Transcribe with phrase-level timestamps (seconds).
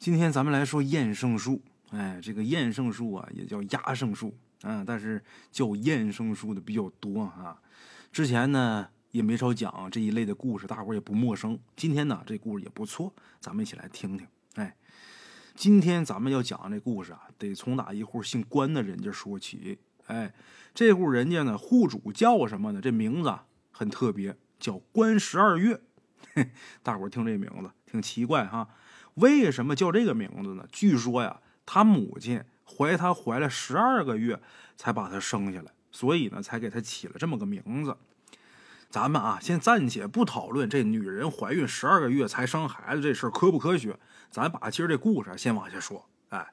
[0.00, 1.60] 今天咱们来说厌胜术。
[1.90, 7.60] 哎，这个厌胜术啊，也叫压胜术啊，但是叫厌胜术的比较多啊。
[8.10, 11.58] 之前呢也没少讲这一类的故事，大伙也不陌生。
[11.76, 14.26] 今天呢这故事也不错，咱们一起来听听。
[14.54, 14.74] 哎，
[15.54, 19.78] 今天咱们要讲这故事啊，得从哪一户姓关的人家说起。
[20.06, 20.32] 哎，
[20.72, 22.80] 这户人家呢，户主叫什么呢？
[22.80, 23.34] 这名字
[23.70, 25.78] 很特别，叫关十二月。
[26.82, 28.68] 大伙听这名字挺奇怪哈，
[29.14, 30.66] 为什么叫这个名字呢？
[30.70, 34.40] 据说呀，他母亲怀他怀了十二个月
[34.76, 37.96] 才把他生下来，所以呢，才给他起了这么个名字。
[38.88, 43.96] 咱们啊，先暂且不讨论这女人怀孕十二个月才生孩子这事儿科不科学，
[44.30, 46.08] 咱把今儿这故事先往下说。
[46.30, 46.52] 哎，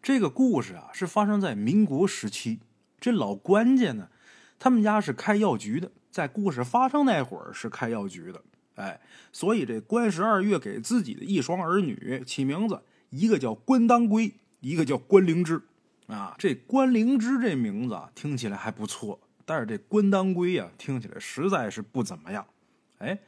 [0.00, 2.60] 这个故事啊，是发生在民国时期。
[3.00, 4.08] 这老关家呢，
[4.60, 8.40] 他们家是开药局的，在故事发生那会儿是开药局的，
[8.74, 9.00] 哎，
[9.32, 12.80] 所以这关十二月给自己的一双儿女起名字，
[13.10, 15.62] 一个叫关当归，一个叫关灵芝，
[16.06, 22.46] 啊，这关灵芝这名字啊听起来还不错，但是这关当归呀听起来实在是不怎么样，
[22.98, 23.18] 哎，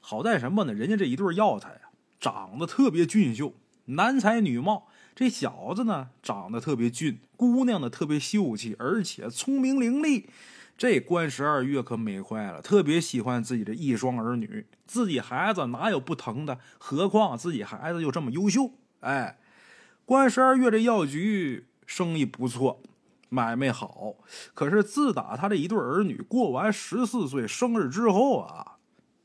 [0.00, 0.74] 好在什么呢？
[0.74, 3.54] 人家这一对药材啊长得特别俊秀，
[3.86, 4.88] 男才女貌。
[5.12, 10.24] 这小子呢，长得特别俊，姑娘呢特别秀气，而且聪明伶俐。
[10.80, 14.66] 这关十二月可美坏了，特别喜欢自己的一双儿女。
[14.86, 16.58] 自己孩子哪有不疼的？
[16.78, 18.70] 何况自己孩子又这么优秀。
[19.00, 19.38] 哎，
[20.06, 22.80] 关十二月这药局生意不错，
[23.28, 24.14] 买卖好。
[24.54, 28.78] 可是自打他这一对儿女过完十四岁生日之后啊，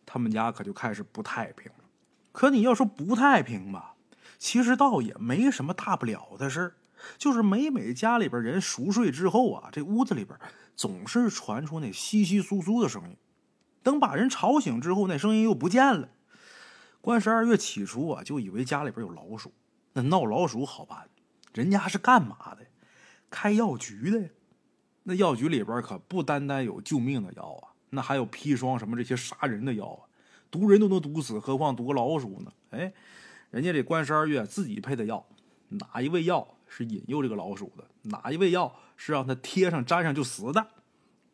[0.05, 1.85] 他们家可就开始不太平了。
[2.33, 3.95] 可你要说不太平吧？
[4.37, 6.73] 其实倒也没什么大不了的事儿，
[7.17, 10.37] 就是每每家里边人熟睡之后啊，这屋子里边
[10.75, 13.17] 总是传出那窸窸窣窣的声音。
[13.81, 16.09] 等把人吵醒之后，那声音又不见了。
[17.01, 19.53] 关十二月起初啊，就以为家里边有老鼠。
[19.93, 21.09] 那闹老鼠好办，
[21.53, 22.65] 人家是干嘛的？
[23.29, 24.29] 开药局的呀。
[25.03, 30.09] 那药局里边可不单单有救命的药啊，那还有砒霜什么这些杀人的药啊，
[30.49, 32.51] 毒人都能毒死，何况毒个老鼠呢？
[32.71, 32.93] 哎。
[33.51, 35.25] 人家这关十二月自己配的药，
[35.69, 37.87] 哪一味药是引诱这个老鼠的？
[38.01, 40.67] 哪一味药是让它贴上粘上就死的？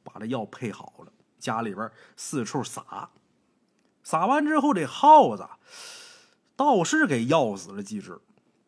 [0.04, 3.12] 把这药配好了，家里边四处撒，
[4.04, 5.48] 撒完之后，这耗子
[6.56, 8.20] 倒是给药死了几只，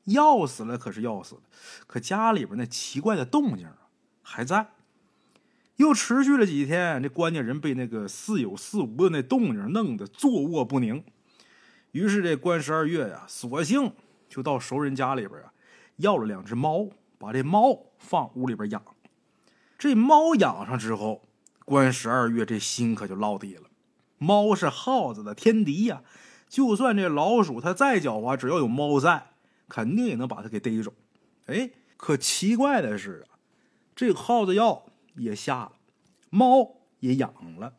[0.03, 1.41] 药死了可是药死了，
[1.87, 3.87] 可家里边那奇怪的动静啊
[4.21, 4.69] 还在。
[5.77, 11.03] 又持续了几天，这关家人被那个似有似无的那动静弄得坐卧不宁。
[11.93, 13.91] 于是这关十二月呀，索性
[14.29, 15.51] 就到熟人家里边啊，
[15.97, 16.89] 要了两只猫，
[17.23, 18.83] 把这猫放屋里边养。
[19.77, 21.21] 这猫养上之后，
[21.65, 23.69] 关十二月这心可就落地了。
[24.17, 26.03] 猫是耗子的天敌呀，
[26.47, 29.31] 就算这老鼠它再狡猾，只要有猫在，
[29.67, 30.93] 肯定也能把它给逮着。
[31.45, 33.39] 哎，可奇怪的是啊，
[33.95, 34.85] 这耗子药
[35.15, 35.71] 也下了，
[36.29, 37.73] 猫也养了，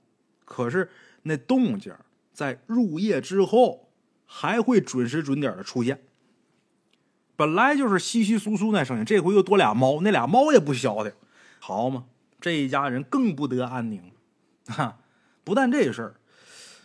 [0.44, 0.90] 可是
[1.22, 1.94] 那动静
[2.32, 3.82] 在入夜之后。
[4.26, 6.03] 还会准时准点的出现。
[7.36, 11.12] 本来就是稀稀疏疏那声音，这回又多俩猫，那俩猫也不消停，
[11.58, 12.04] 好嘛，
[12.40, 14.12] 这一家人更不得安宁。
[14.66, 14.98] 哈，
[15.42, 16.14] 不但这事儿，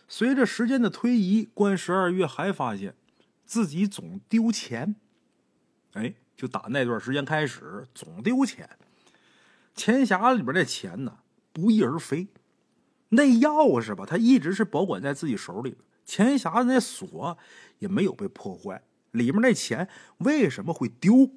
[0.07, 2.95] 随着时间的推移，关十二月还发现
[3.45, 4.95] 自己总丢钱。
[5.93, 8.69] 哎，就打那段时间开始，总丢钱。
[9.75, 11.19] 钱匣子里边的钱呢，
[11.53, 12.27] 不翼而飞。
[13.09, 15.77] 那钥匙吧，他一直是保管在自己手里。
[16.05, 17.37] 钱匣子那锁
[17.77, 19.87] 也没有被破坏，里面那钱
[20.19, 21.31] 为什么会丢？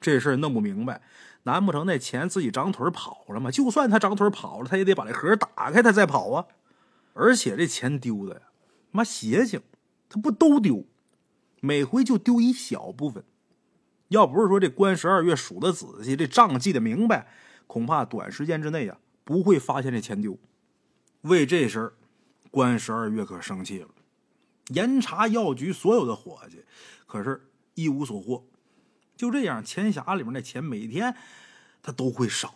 [0.00, 1.02] 这事儿弄不明白，
[1.42, 3.50] 难不成那钱自己长腿跑了吗？
[3.50, 6.46] 就算他长腿跑了，他也得把这盒打开，他再跑啊！
[7.12, 8.40] 而且这钱丢的呀，
[8.90, 9.60] 妈邪性，
[10.08, 10.84] 他不都丢，
[11.60, 13.24] 每回就丢一小部分。
[14.08, 17.28] 要不是说这关十二月数的仔细，这账记得明白，
[17.66, 20.38] 恐怕短时间之内呀不会发现这钱丢。
[21.22, 21.92] 为这事儿。
[22.52, 23.88] 关十二月可生气了，
[24.70, 26.64] 严查药局所有的伙计，
[27.06, 28.44] 可是一无所获。
[29.16, 31.14] 就这样，钱匣里面那钱每天
[31.82, 32.54] 他都会少，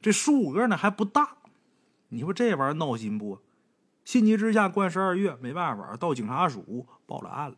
[0.00, 1.36] 这数额呢还不大。
[2.08, 3.40] 你说这玩意儿闹心不？
[4.04, 7.56] 心急之下，关十二月没办法，到警察署报了案了。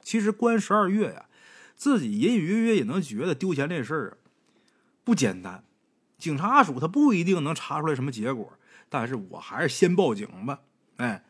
[0.00, 1.26] 其实关十二月呀，
[1.74, 4.18] 自己隐隐约约也能觉得丢钱这事儿
[5.02, 5.64] 不简单。
[6.18, 8.52] 警察署他不一定能查出来什么结果。
[8.88, 10.60] 但是我还是先报警吧。
[10.98, 11.24] 哎，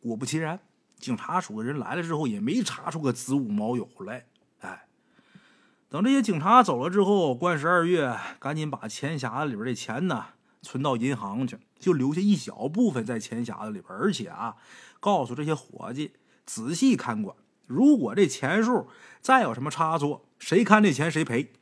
[0.00, 0.60] 果不其然，
[1.04, 4.24] 警察署的人来了之后，也没查出个子午卯酉来。
[4.60, 4.86] 哎，
[5.90, 10.28] 等这些警察走了之后，关十二月赶紧把钱匣子里边的钱呢
[10.62, 14.56] 存到银行去，就留下一小部分在钱匣子里边，而且啊，
[14.98, 16.12] 告诉这些伙计
[16.46, 17.36] 仔细看管，
[17.66, 18.88] 如果这钱数
[19.20, 21.52] 再有什么差错，谁看这钱谁赔。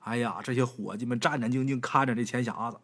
[0.00, 2.80] 哎呀，这些伙计们战战兢兢看着这钱匣子。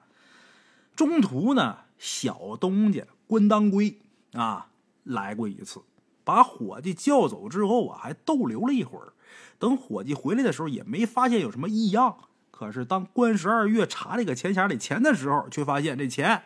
[0.95, 3.99] 中途呢，小东家关当归
[4.35, 4.69] 啊
[5.03, 5.83] 来过一次，
[6.27, 9.13] 把伙计叫走之后啊，还逗留了一会儿。
[9.61, 12.17] 等伙计回来的时候，也没发现有什么异样。
[12.51, 16.43] 可是当关十二月查这个钱匣里钱的时候，却发现这钱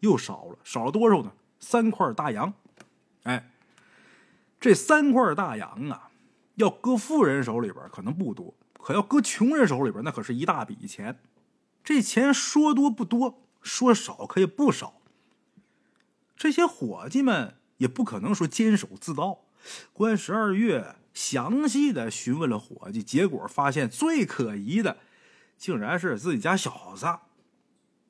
[0.00, 1.30] 又少了，少了多少呢？
[1.60, 2.52] 三块大洋。
[3.22, 3.52] 哎，
[4.58, 6.10] 这三块大洋啊，
[6.56, 11.20] 要搁富人手里边可能不多，可要搁穷人手里边，那可是一大笔钱。
[11.84, 14.94] 这钱说多不多，说少可也不少。
[16.36, 19.40] 这些伙计们也不可能说监守自盗。
[19.92, 24.98] 关十二月详细的询问了伙计，结果发现最可疑的。
[25.58, 27.06] 竟然是自己家小子。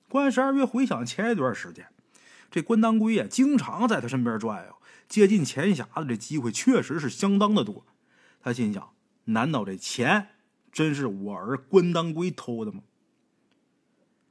[0.08, 1.88] 关十二月回想前一段时间，
[2.49, 4.76] 这关当归呀，经常在他身边转悠，
[5.08, 7.84] 接近钱匣子的机会确实是相当的多。
[8.40, 8.93] 他心想：
[9.25, 10.28] 难道这钱
[10.70, 12.82] 真是我儿关当归偷的吗？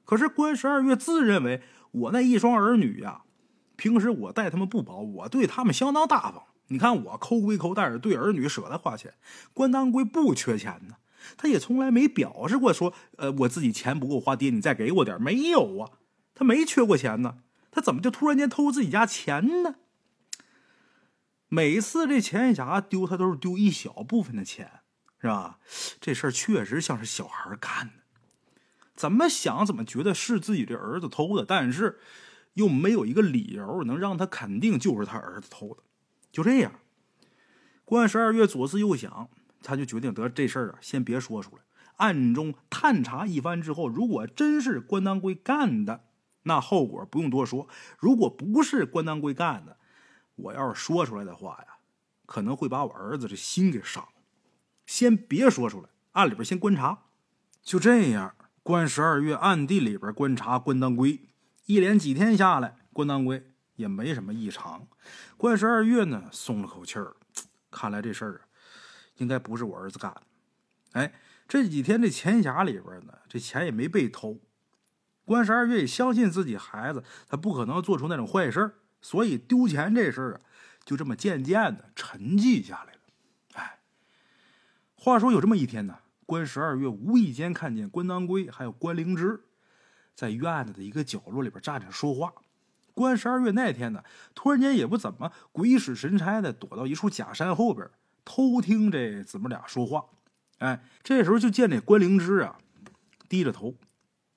[0.05, 1.61] 可是关十二月自认为
[1.91, 3.23] 我那一双儿女呀，
[3.79, 6.43] 平时我待他们不薄，我对他们相当大方。
[6.67, 9.13] 你看我抠归抠，但是对儿女舍得花钱。
[9.53, 10.97] 关当归不缺钱呢。
[11.37, 15.91] 他也从来没表示过说，呃，我自己钱不够花，爹你再给我点没有啊？
[16.35, 17.37] 他没缺过钱呢，
[17.71, 19.75] 他怎么就突然间偷自己家钱呢？
[21.47, 24.81] 每次这钱匣丢，他都是丢一小部分的钱，
[25.21, 25.59] 是吧？
[25.99, 27.93] 这事儿确实像是小孩干的。
[28.95, 31.99] 怎么想怎么觉得是自己这儿子偷的，但是
[32.59, 35.81] 又没有一个理由能让他肯定就是他儿子偷的。
[36.31, 36.71] 就这样，
[37.83, 39.29] 关十二月左思右想。
[39.61, 41.61] 他就决定得这事儿啊，先别说出来，
[41.97, 46.05] 暗中探查一番之后，如果真是关当归干的，
[46.43, 47.67] 那后果不用多说；
[47.99, 49.75] 如果不是关当归干的，
[50.37, 51.75] 我要是说出来的话呀，
[52.25, 54.07] 可能会把我儿子的心给伤。
[54.85, 56.99] 先别说出来，暗里边先观察。
[57.61, 58.33] 就这样，
[58.63, 61.27] 关十二月暗地里边观察关当归，
[61.69, 64.87] 一连几天下来，关当归也没什么异常。
[65.37, 67.15] 关十二月呢，松了口气儿，
[67.69, 68.41] 看来这事儿啊。
[69.17, 70.21] 应该不是我儿子干的，
[70.93, 71.13] 哎，
[71.47, 74.39] 这几天这钱匣里边呢，这钱也没被偷。
[75.25, 80.41] 关十二月也相信自己孩子，他不可能做出那种坏事所以丢钱这事儿啊，
[80.83, 82.99] 就这么渐渐的沉寂下来了。
[83.53, 83.79] 哎，
[84.95, 89.43] 话说有这么一天呢，关十二月无意间看见关当归还有关灵芝
[90.19, 92.33] 在院子的一个角落里边站着说话。
[92.93, 94.03] 关十二月那天呢，
[94.35, 97.89] 突然间也不怎么鬼使神差的躲到一处假山后边。
[98.25, 100.07] 偷听这姊妹俩说话，
[100.57, 102.57] 哎，这时候就见这关灵芝啊，
[103.29, 103.75] 低着头。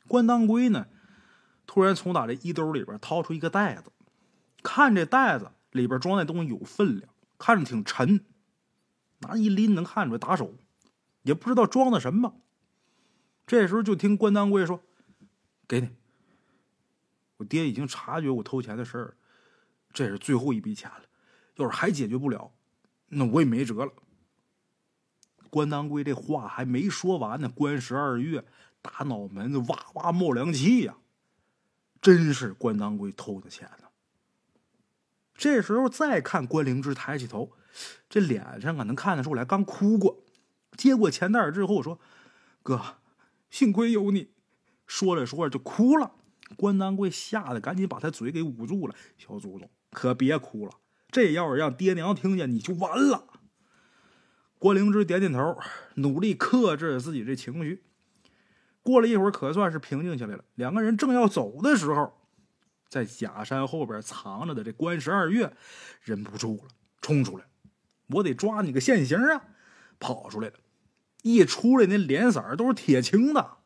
[0.06, 0.86] 关当归呢，
[1.66, 3.90] 突然从打这衣兜里边掏出一个袋子，
[4.62, 8.24] 看这袋子里边装的东西有分量，看着挺沉，
[9.18, 10.54] 拿一拎能看出来打手，
[11.22, 12.36] 也不知道装的什么。
[13.44, 14.80] 这时候就听关当归说
[15.66, 15.90] ：“给你，
[17.36, 19.16] 我爹已经察觉我偷钱的事儿，
[19.92, 21.02] 这是最后一笔钱了，
[21.56, 22.52] 要是还解决不了。”
[23.14, 23.92] 那我也没辙了。
[25.50, 28.42] 关当归这话还没说完呢，关十二月
[28.80, 30.96] 大脑门子哇哇冒凉气呀！
[32.00, 33.88] 真是关当归偷的钱呢。
[35.34, 37.52] 这时候再看关灵芝抬起头，
[38.08, 40.24] 这脸上啊能看得出来刚哭过。
[40.76, 42.00] 接过钱袋之后说
[42.64, 42.96] ：“哥，
[43.50, 44.31] 幸亏有你。”
[44.92, 46.12] 说着说着就哭了。
[46.54, 50.72] 关丹贵吓得赶紧把他嘴给捂住了：“小祖宗，可别哭了。”
[51.10, 53.24] 这要是让爹娘听见，你就完了。
[54.58, 55.56] 关灵芝点点头，
[55.94, 57.82] 努力克制自己这情绪。
[58.82, 60.44] 过了一会儿，可算是平静下来了。
[60.56, 62.12] 两个人正要走的时候，
[62.86, 65.56] 在假山后边藏着的这关十二月
[66.02, 66.64] 忍不住了，
[67.00, 67.46] 冲出来
[68.12, 69.42] ：“我得抓你个现行啊！”
[69.98, 70.54] 跑出来了，
[71.22, 73.56] 一出来那脸色都是铁青的。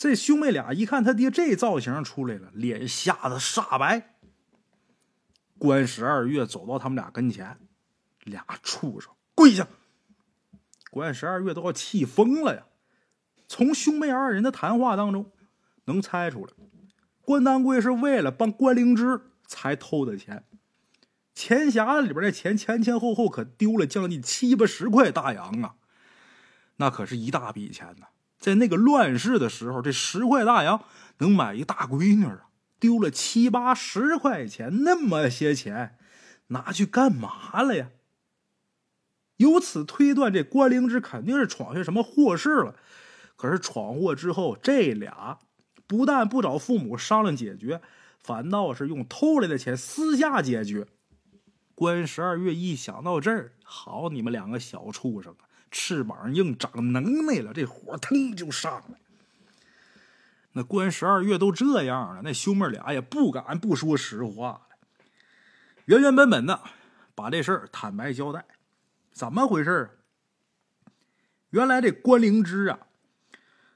[0.00, 4.14] 这兄妹俩一看他爹这造型出来了，脸吓得煞白。
[5.58, 7.58] 关十二月走到他们俩跟前，
[8.24, 9.68] 俩畜生跪下！
[10.90, 12.62] 关十二月都要气疯了呀！
[13.46, 15.30] 从兄妹二人的谈话当中，
[15.84, 16.52] 能猜出来，
[17.20, 20.44] 关当归是为了帮关灵芝才偷的钱。
[21.34, 25.74] 钱匣子里边的钱前前后后可丢了将近七八十块大洋啊！
[26.76, 28.06] 那可是一大笔钱呢，
[28.40, 30.82] 在那个乱世的时候，这十块大洋
[31.18, 32.46] 能买一大闺女啊！
[32.80, 35.98] 丢了七八十块钱，那么些钱，
[36.46, 37.90] 拿去干嘛了呀？
[39.36, 42.74] 由此推断，这关灵芝肯定是闯下什么祸事了。
[43.36, 45.38] 可是闯祸之后，这俩
[45.86, 47.82] 不但不找父母商量解决，
[48.18, 50.86] 反倒是用偷来的钱私下解决。
[51.74, 58.98] 关十二月一想到这儿，好，你们两个小畜生啊，翅膀硬，长能耐了，这火腾就上来。
[60.52, 64.62] 那关十二月都这样了，那兄妹俩也不敢不说实话了，
[65.84, 66.60] 原原本本的
[67.14, 68.44] 把这事儿坦白交代。
[69.12, 69.98] 怎么回事
[71.50, 72.80] 原来这关灵芝啊，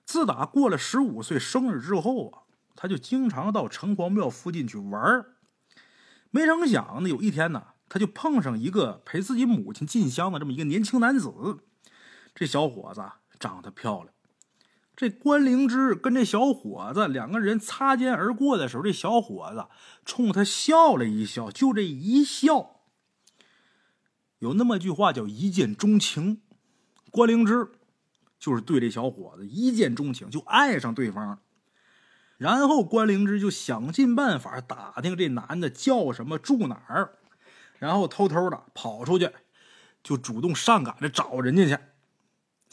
[0.04, 2.42] 自打过了十五岁生日之后啊，
[2.74, 5.26] 他就经常到城隍庙附近去玩
[6.30, 11.28] 没成想呢，有一天呢，他就碰上一个陪自己母亲进香的这么一个年轻男子。
[12.34, 13.02] 这小伙子
[13.38, 14.08] 长得漂亮。
[14.96, 19.66] 这关灵芝跟这小伙子两个人擦肩而过的时候，这小伙子
[20.04, 22.80] 冲他笑了一笑，就这一笑，
[24.38, 26.42] 有那么句话叫一见钟情。
[27.10, 27.72] 关灵芝
[28.38, 31.40] 就是对这小伙子一见钟情，就爱上对方。
[32.36, 37.18] 然后关灵芝就想尽办法打听这男的叫什么，住哪儿，
[37.78, 39.30] 然后偷偷的跑出去，
[40.02, 41.82] 就主动上赶着找人家去。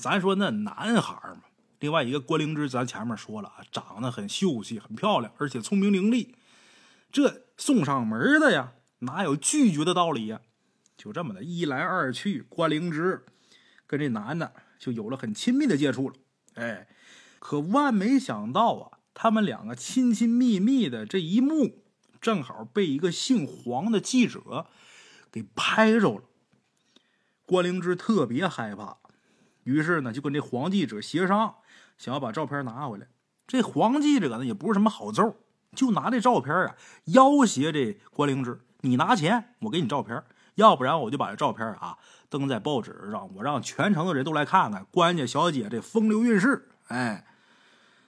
[0.01, 1.43] 咱说那男孩嘛。
[1.79, 6.33] 另外一个关灵芝，咱前面说了啊，长得很秀气，很漂亮，而且聪明伶俐。
[7.11, 10.41] 这送上门的呀，哪有拒绝的道理呀？
[10.97, 13.25] 就这么的一来二去，关灵芝
[13.87, 16.15] 跟这男的就有了很亲密的接触了。
[16.55, 16.87] 哎，
[17.39, 21.83] 可万没想到啊，他们两个亲亲密密的这一幕，
[22.19, 24.67] 正好被一个姓黄的记者
[25.31, 26.23] 给拍着了。
[27.45, 28.97] 关灵芝特别害怕，
[29.63, 31.55] 于是呢，就跟这黄记者协商。
[31.97, 33.07] 想要把照片拿回来，
[33.45, 35.35] 这黄记者呢也不是什么好揍，
[35.75, 36.75] 就拿这照片啊
[37.05, 40.23] 要挟这关灵芝：“你拿钱，我给你照片，
[40.55, 47.27] 要不然我就把这照片啊登在报纸上，我让全城的人都来看看关家小姐这风流韵事。”哎，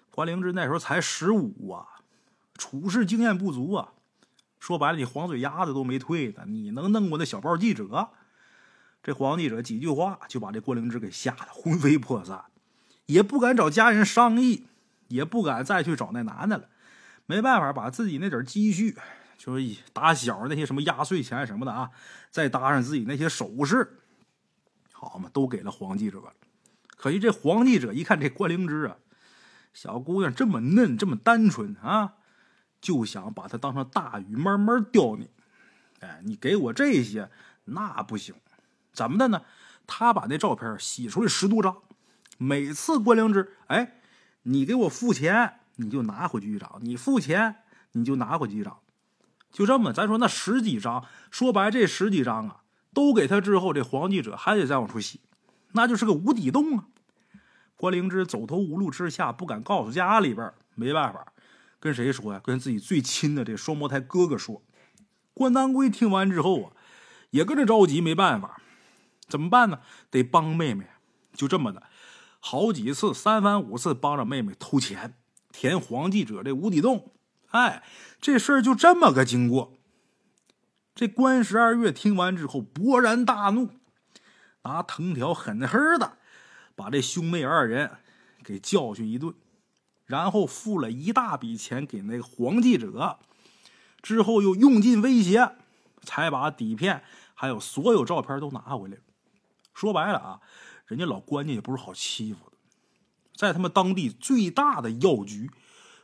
[0.10, 1.86] 关灵芝那时候才十五啊，
[2.56, 3.90] 处事经验不足啊，
[4.60, 8.10] 说白了，你黄嘴丫子都没退呢，你能弄过那小报记者？
[9.04, 12.46] 这黄记者几句话就把这关灵芝给吓得魂飞魄散。
[13.06, 14.66] 也不敢找家人商议，
[15.10, 16.70] 也不敢再去找那男的了。
[17.26, 18.98] 没办法，把自己那点积蓄，
[19.38, 21.92] 就是打小那些什么压岁钱什么的啊，
[22.32, 24.00] 再搭上自己那些首饰，
[24.94, 26.34] 好嘛，都给了黄记者了。
[26.96, 28.96] 可惜这黄记者一看这关灵芝啊，
[29.74, 32.14] 小姑娘这么嫩，这么单纯啊，
[32.80, 35.30] 就想把她当成大鱼慢慢钓你。
[36.00, 37.30] 哎，你给我这些
[37.66, 38.36] 那不行，
[38.94, 39.42] 怎么的呢？
[39.86, 41.76] 他把那照片洗出来十多张。
[42.38, 44.00] 每次关灵芝，哎，
[44.44, 47.58] 你给我付钱，你就拿回去一张；你付钱，
[47.94, 48.80] 你就拿回去一张。
[49.52, 55.22] 就这么，咱说那十几张，说白这十几张啊，都给他之后，这黄记者还得再往出洗，
[55.74, 56.86] 那就是个无底洞啊。
[57.76, 61.34] 关灵芝走投无路之下，不敢告诉家里边，没办法，
[61.80, 62.42] 跟谁说呀？
[62.44, 64.64] 跟自己最亲的这双胞胎哥哥说。
[65.34, 66.72] 关当归听完之后啊，
[67.32, 68.62] 也跟着着急，没办法，
[69.28, 69.80] 怎么办呢？
[70.10, 70.88] 得帮妹妹，
[71.34, 71.84] 就这么的。
[72.40, 75.16] 好几次，三番五次帮着妹妹偷钱，
[75.52, 77.12] 填黄记者这无底洞。
[77.52, 77.84] 哎，
[78.20, 79.74] 这事儿就这么个经过。
[80.94, 83.70] 这关十二月听完之后勃然大怒，
[84.64, 86.18] 拿藤条狠狠的
[86.76, 87.92] 把这兄妹二人
[88.44, 89.34] 给教训一顿，
[90.06, 93.20] 然后付了一大笔钱给那个黄记者，
[94.02, 95.56] 之后又用尽威胁，
[96.02, 97.04] 才把底片
[97.34, 98.98] 还有所有照片都拿回来。
[99.74, 100.42] 说白了啊。
[100.86, 102.58] 人家老关家也不是好欺负的，
[103.36, 105.50] 在他们当地最大的药局，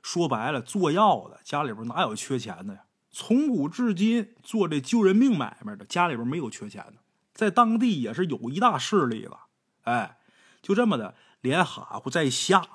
[0.02, 2.86] 说白了做药的家里边哪有缺钱的呀？
[3.12, 6.94] 从古至今做这救人命买卖的家里边没有缺钱的，
[7.34, 9.48] 在当地也是有一大势力了。
[9.82, 10.18] 哎，
[10.62, 12.66] 就这么的，连哈呼再吓，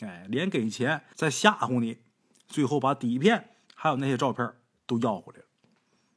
[0.00, 1.98] 哎，连给钱再吓唬你，
[2.46, 4.54] 最后把底片还有那些照片
[4.86, 5.46] 都要回来了。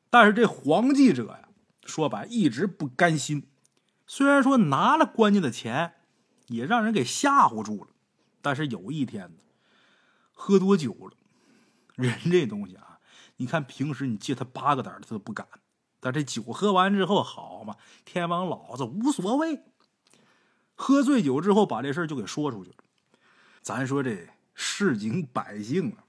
[0.10, 1.50] 但是这黄记者呀，
[1.86, 3.48] 说白一直不甘心。
[4.14, 5.94] 虽然说拿了关家的钱，
[6.48, 7.92] 也让人给吓唬住了，
[8.42, 9.32] 但是有一天，
[10.34, 11.12] 喝多酒了，
[11.96, 13.00] 人这东西啊，
[13.38, 15.48] 你看平时你借他八个胆他都不敢，
[16.02, 19.64] 但这酒喝完之后，好嘛，天王老子无所谓。
[20.76, 22.78] 喝醉酒之后，把这事就给说出去了。
[23.62, 26.04] 咱说这市井百姓啊，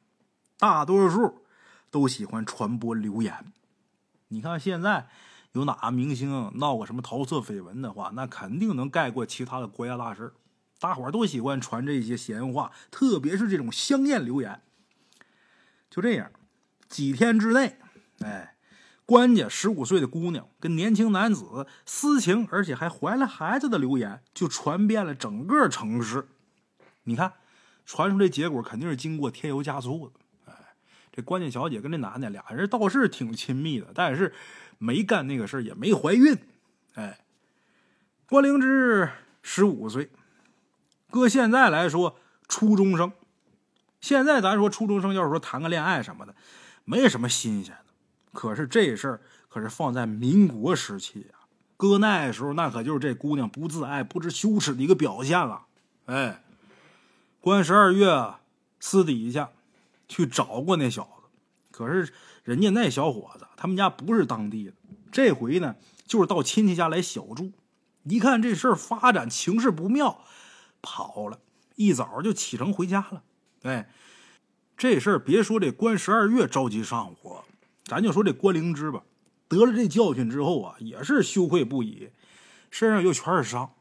[0.59, 1.45] 大多数
[1.89, 3.53] 都喜欢传播流言。
[4.27, 5.09] 你看现在。
[5.53, 10.33] 有哪个明星闹过什么桃色绯闻的话，那肯定能盖过其他的国家大事
[10.81, 14.63] 大伙儿都喜欢传这些闲话，特别是这种香艳流言。
[15.91, 16.33] 就这样，
[16.89, 17.77] 几天之内，
[18.21, 18.57] 哎，
[19.05, 26.29] 关家十五岁的姑娘跟年轻男子私情，而且还怀了孩子的流言，就传遍了整个城市。
[27.05, 27.35] 你看，
[27.85, 30.51] 传出这结果肯定是经过添油加醋的。
[30.51, 30.55] 哎，
[31.13, 34.33] 这关家小姐跟这男的俩人倒是挺亲密的，但是。
[34.83, 36.37] 没干那个事儿，也没怀孕，
[36.95, 37.21] 哎，
[38.29, 39.09] 关灵芝
[39.41, 40.11] 十五岁，
[41.09, 43.13] 搁现在来说，初中生。
[44.01, 46.35] 现在咱说初中生，要是说谈个恋爱什么的，
[46.85, 47.93] 没什么新鲜的。
[48.33, 51.47] 可是这事儿可是放在民国时期啊，
[51.77, 55.67] 搁那时候那可就是这姑娘不自爱、不知羞耻的一个表现了。
[56.07, 56.43] 哎，
[57.41, 58.35] 关十二月
[58.81, 59.51] 私底下
[60.09, 61.22] 去找过那小子，
[61.73, 62.13] 可是
[62.45, 64.73] 人家那小伙子他们家不是当地的，
[65.11, 65.75] 这回呢
[66.07, 67.51] 就是到亲戚家来小住。
[68.05, 70.25] 一看这事儿发展情势不妙，
[70.81, 71.41] 跑了
[71.77, 73.23] 一早就启程回家了。
[73.63, 73.89] 哎，
[74.77, 77.45] 这事儿别说这关十二月着急上火，
[77.85, 79.03] 咱就说这关灵芝吧，
[79.49, 82.11] 得了这教训之后啊，也是羞愧不已，
[82.71, 83.73] 身上又全是伤，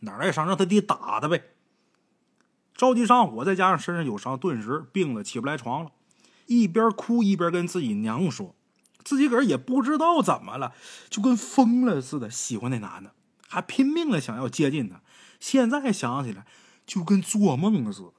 [0.00, 1.42] 哪来伤让他爹打他呗。
[2.74, 5.90] 着急上火，再加上身上有伤，顿时病了，起不来床了。
[6.46, 8.54] 一边哭一边跟自己娘说，
[9.04, 10.74] 自己个儿也不知道怎么了，
[11.10, 13.14] 就跟疯了似的喜欢那男的，
[13.48, 15.02] 还拼命的想要接近他。
[15.40, 16.46] 现在想起来，
[16.86, 18.12] 就跟做梦似的。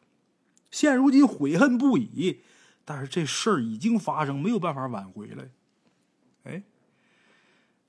[0.69, 2.41] 现如今悔恨不已，
[2.83, 5.45] 但是这事儿已经发生，没有办法挽回了。
[6.43, 6.63] 哎，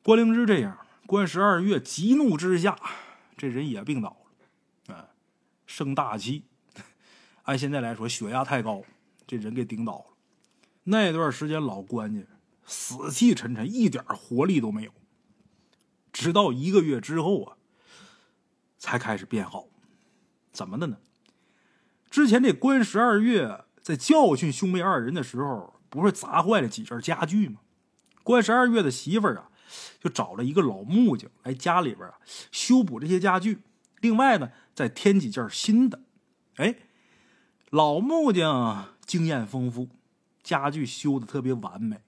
[0.03, 2.79] 关灵芝这样，关十二月急怒之下，
[3.37, 4.17] 这人也病倒
[4.89, 5.09] 了，啊，
[5.67, 6.45] 生大气。
[7.43, 8.83] 按现在来说，血压太高，
[9.27, 10.16] 这人给顶倒了。
[10.89, 12.23] 那段时间，老关家
[12.65, 14.93] 死气沉沉，一点活力都没有。
[16.13, 17.57] 直到一个月之后啊，
[18.79, 19.67] 才开始变好。
[20.53, 20.99] 怎么的呢？
[22.09, 27.61] 之前这关十二月在教训兄妹二人的时候，不是砸坏了几件家具吗？
[28.23, 29.51] 关十二月的媳妇儿啊，
[30.01, 32.15] 就找了一个老木匠来家里边啊
[32.53, 33.59] 修补这些家具，
[34.01, 36.01] 另外呢再添几件新的。
[36.55, 36.77] 哎，
[37.71, 39.89] 老木匠经验丰富，
[40.47, 41.99] 家具修的特别完美。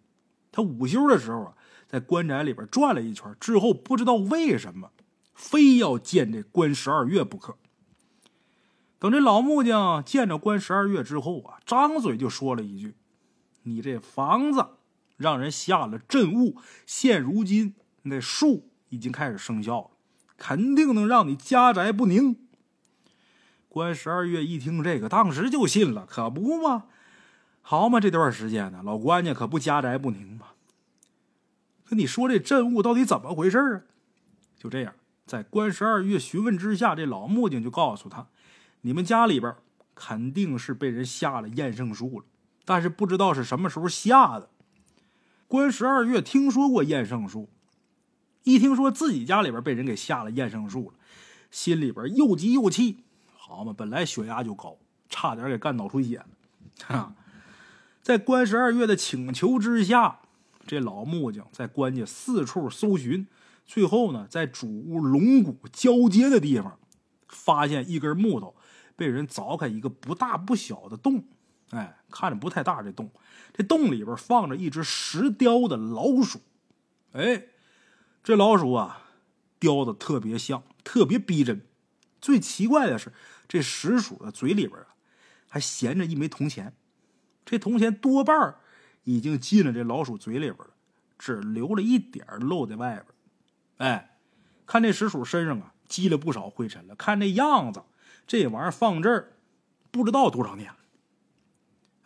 [0.52, 1.54] 他午休的时候啊，
[1.88, 4.92] 在关宅里边转了一圈之后，不知道为什么
[5.34, 7.56] 非要见这关十二月不可。
[9.00, 12.94] 等这老木匠见着关十二月之后啊，张嘴就说了一句
[13.64, 14.64] ：“你这房子
[15.16, 19.90] 让人下了镇物，现如今那术已经开始生效了，
[20.36, 22.36] 肯定能让你家宅不宁。”
[23.68, 26.86] 关十二月一听这个，当时就信了，可不嘛？
[27.70, 30.46] 好嘛，这段时间呢，老关家可不家宅不宁嘛？
[31.84, 33.82] 可你说这镇物到底怎么回事啊？
[34.56, 34.94] 就这样，
[35.26, 38.28] 在关十二月询问之下，这老木匠就告诉他。
[38.80, 39.54] 你们家里边
[39.94, 42.24] 肯定是被人下了验圣术了，
[42.64, 44.48] 但是不知道是什么时候下的。
[45.46, 47.50] 关十二月听说过验圣术，
[48.44, 50.94] 一听说自己家里边被人给下了验圣术了，
[51.50, 53.04] 心里边又急又气。
[53.36, 54.78] 好嘛，本来血压就高，
[55.10, 56.26] 差点给干脑出血了。
[56.86, 57.14] 哈，
[58.08, 60.20] 在关十二月的请求之下，
[60.66, 63.26] 这老木匠在关家四处搜寻，
[63.66, 66.78] 最后呢，在主屋龙骨交接的地方，
[67.28, 68.56] 发现一根木头。
[68.96, 71.22] 被人凿开一个不大不小的洞，
[71.68, 72.82] 哎，看着不太大。
[72.82, 73.10] 这洞，
[73.52, 76.40] 这洞里边放着一只石雕的老鼠，
[77.12, 77.48] 哎，
[78.24, 79.02] 这老鼠啊，
[79.58, 81.60] 雕的特别像，特别逼真。
[82.22, 83.12] 最奇怪的是，
[83.46, 84.96] 这石鼠的嘴里边啊，
[85.46, 86.72] 还衔着一枚铜钱。
[87.50, 88.56] 这铜钱多半
[89.04, 90.70] 已经进了这老鼠嘴里边了，
[91.18, 93.06] 只留了一点露在外边。
[93.88, 94.18] 哎，
[94.66, 96.94] 看这石鼠身上啊，积了不少灰尘了。
[96.94, 97.82] 看这样子。
[98.26, 99.32] 这玩意儿放这儿，
[99.90, 100.76] 不知道多少年了。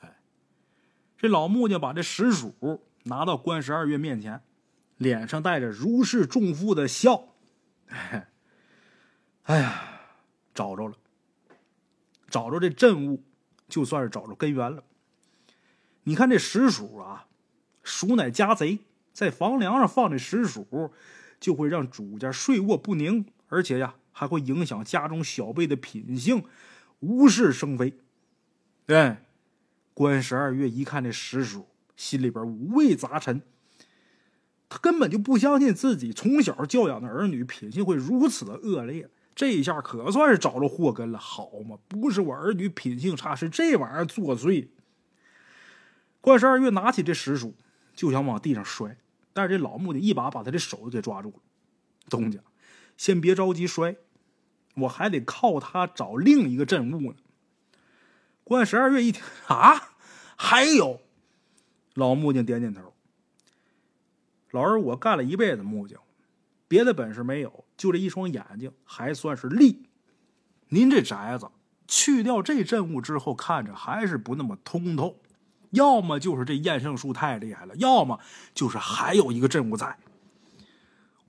[0.03, 0.21] 哎，
[1.19, 4.41] 这老木匠把这石鼠拿到关十二月面前，
[4.97, 7.35] 脸上带着如释重负的笑。
[7.89, 8.29] 哎，
[9.43, 9.83] 哎呀，
[10.55, 10.97] 找着了，
[12.29, 13.25] 找着这镇物，
[13.69, 14.85] 就算是找着根源了。
[16.05, 17.27] 你看这石鼠啊，
[17.83, 18.79] 鼠乃家贼，
[19.12, 20.93] 在房梁上放这石鼠，
[21.41, 23.95] 就会让主家睡卧不宁，而且呀。
[24.15, 26.45] 还会影响家中小辈的品性，
[27.01, 27.95] 无事生非。
[28.88, 29.25] 哎，
[29.95, 33.41] 关十二月一看这石鼠，心里边五味杂陈。
[34.69, 39.09] 他根本就不相信自己从小教养的儿女品性会如此的恶劣。
[39.35, 41.19] 这一下可算是找着祸根了。
[41.19, 44.69] 好嘛，不是我儿女品性差，是这玩意儿作祟。
[46.23, 47.55] 关十二月拿起这石鼠，
[47.95, 48.97] 就想往地上摔，
[49.35, 51.37] 但是这老木匠一把把他的手给抓住了。
[52.09, 52.41] 东家。
[52.97, 53.97] 先别着急摔，
[54.77, 57.19] 我还得靠他找另一个镇物呢。
[58.45, 59.95] 关十二月一听啊，
[60.37, 61.01] 还有，
[61.95, 62.95] 老木匠点点头。
[64.51, 66.01] 老二，我干了一辈子木匠，
[66.69, 69.89] 别的本事没有，就这一双眼睛还算是利。
[70.69, 71.51] 您这宅子
[71.89, 75.22] 去掉这镇物之后，看着还是不那么通透。
[75.73, 78.19] 要么就是这验圣术太厉害了，要么
[78.55, 79.99] 就是还有一个镇物在。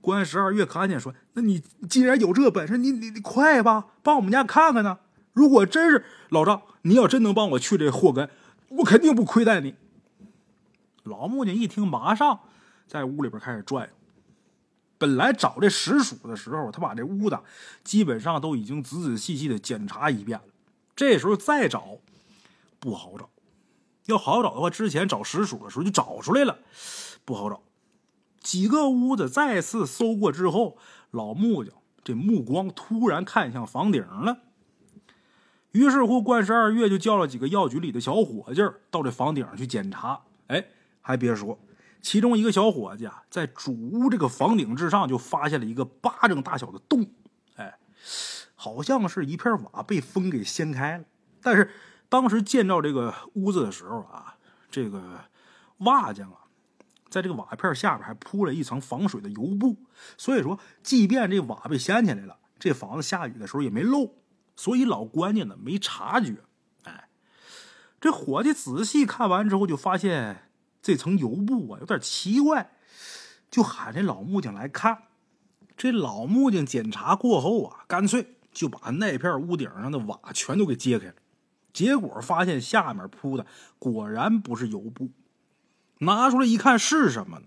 [0.00, 4.98] 关十二月看见说：“那你既然有这本事，你你你快吧，帮我们家看看呢。
[5.32, 8.28] 如果真是老赵，你要真能帮我去这祸根，
[8.68, 9.74] 我肯定不亏待你。”
[11.04, 12.40] 老木匠一听，马上
[12.86, 13.94] 在屋里边开始转悠。
[14.96, 17.38] 本来找这石鼠的时候，他把这屋子
[17.82, 20.44] 基本上都已经仔仔细细的检查一遍了。
[20.94, 21.98] 这时候再找
[22.78, 23.28] 不好找，
[24.06, 26.58] 要好找的话，之前找石鼠的时候就找出来了，
[27.24, 27.62] 不好找。
[28.40, 30.76] 几个屋子再次搜过之后，
[31.10, 34.38] 老木匠这目光突然看向房顶了。
[35.72, 40.20] 于是乎，关十二月就叫了几个药局里的小伙计到这房顶去检查。
[40.48, 40.66] 哎，
[41.00, 41.58] 还别说。
[42.00, 47.06] 其中一个小伙计啊，在主屋这个房顶之上就发现了一个巴掌大小的洞，
[47.56, 47.78] 哎，
[48.54, 51.04] 好像是一片瓦被风给掀开了。
[51.40, 51.70] 但是
[52.14, 54.36] 当时建造这个屋子的时候啊，
[54.70, 55.20] 这个
[55.78, 56.46] 瓦匠啊，
[57.08, 59.76] 在这个瓦片下边还铺了一层防水的油布，
[60.16, 64.14] 所以说，即便这瓦被掀起来了，这房子下雨的时候也没漏，
[64.54, 66.36] 所以老关家呢没察觉。
[66.84, 67.08] 哎，
[68.00, 70.50] 这伙计仔细看完之后就发现。
[70.80, 72.70] 这层油布啊，有点奇怪，
[73.50, 75.04] 就喊这老木匠来看。
[75.76, 81.14] 这老木匠检查过后啊，干脆就把那片屋顶上的瓦全都给揭开了。
[81.74, 83.44] 结果发现下面铺的
[83.78, 85.10] 果然不是油布，
[85.98, 87.42] 拿出来一看是什么？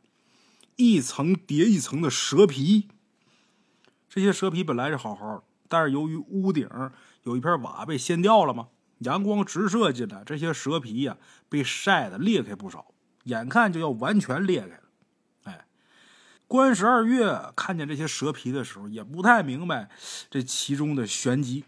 [0.76, 2.90] 一层叠一层的蛇皮。
[4.10, 6.70] 这些蛇皮本来是好好的，但是由于屋顶
[7.24, 8.68] 有一片瓦被掀掉了嘛，
[9.00, 11.18] 阳光直射进来，这些蛇皮呀
[11.50, 12.94] 被晒得裂开不少。
[13.24, 14.84] 眼看就要完全裂开了，
[15.44, 15.66] 哎，
[16.48, 19.90] 关十二月看见这些蛇皮的时候，也不太明白
[20.30, 21.64] 这其中的玄机。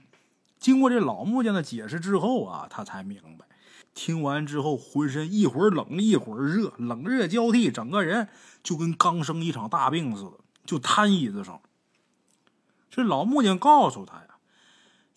[0.60, 3.46] 经过这老木匠的解释之后啊，他才明白。
[3.94, 8.30] 听完之后，浑身一会儿冷一会儿热，冷热交替，整个人
[8.62, 10.34] 就跟刚生一场大病似的，
[10.66, 11.62] 就瘫椅子上。
[12.90, 14.38] 这老木匠告诉他呀，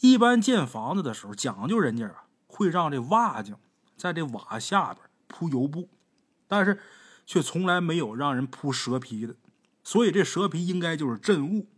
[0.00, 3.59] 一般建房子的时候讲究，人家啊会让这瓦匠
[3.96, 5.88] 在这瓦下边铺油布。
[6.48, 6.81] 但是，
[7.26, 9.37] 却从来没有让人铺蛇皮的，
[9.83, 11.68] 所以这蛇皮应该就是镇物。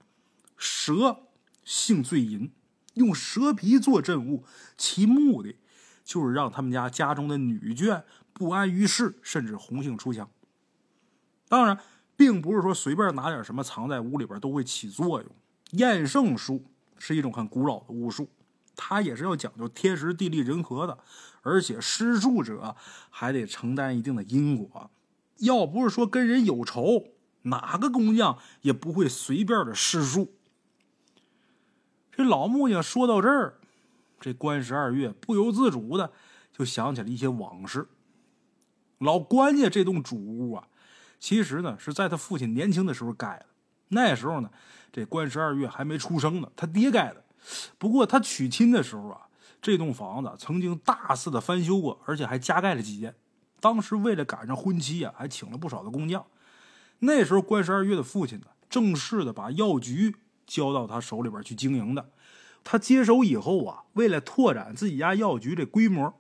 [0.56, 1.20] 蛇
[1.64, 2.50] 性最淫，
[2.94, 4.44] 用蛇皮做镇物，
[4.76, 5.56] 其目的
[6.04, 8.02] 就是让他们家家中的女眷
[8.32, 10.28] 不安于世，甚至红杏出墙。
[11.48, 11.78] 当然，
[12.16, 15.30] 并不是说随便拿点什么藏在屋里边都会起作用。
[15.72, 16.64] 厌胜术
[16.98, 18.28] 是一种很古老的巫术，
[18.74, 20.98] 它也是要讲究天时地利人和的。
[21.42, 22.74] 而且施术者
[23.10, 24.90] 还得承担一定的因果，
[25.38, 27.08] 要不是说跟人有仇，
[27.42, 30.32] 哪个工匠也不会随便的施术。
[32.16, 33.54] 这老木匠说到这儿，
[34.20, 36.12] 这关十二月不由自主的
[36.52, 37.88] 就想起了一些往事。
[38.98, 40.68] 老关家这栋主屋啊，
[41.18, 43.46] 其实呢是在他父亲年轻的时候盖的，
[43.88, 44.50] 那时候呢，
[44.92, 47.24] 这关十二月还没出生呢，他爹盖的。
[47.78, 49.20] 不过他娶亲的时候啊。
[49.62, 53.14] 这栋房子曾经大肆的翻修过，而且还加盖了几间。
[53.60, 56.22] 当时为了赶上婚期啊，还请了不少的工匠。
[56.98, 60.14] 那时候关十二月的父亲呢，正式的把药局
[60.46, 62.10] 交到他手里边去经营的。
[62.62, 66.14] 他接手以后啊，为了拓展自己家药局这规模，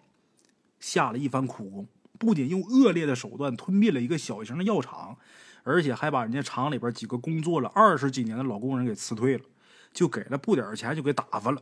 [0.78, 1.86] 下了一番苦功。
[2.18, 5.16] 不仅用恶劣的手段吞并了一个小型的药厂，
[5.62, 9.44] 而且还把人家厂里边几个工作了二十几年的老工人给辞退了，
[9.92, 11.60] 就给了不点钱就给打发了。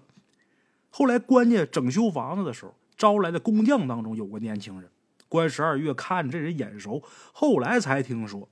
[0.91, 4.91] 后来，关家整修房子的时候，招来的工匠当中有个年轻人。
[5.29, 8.47] 关十二月看这人眼熟，后来才听说，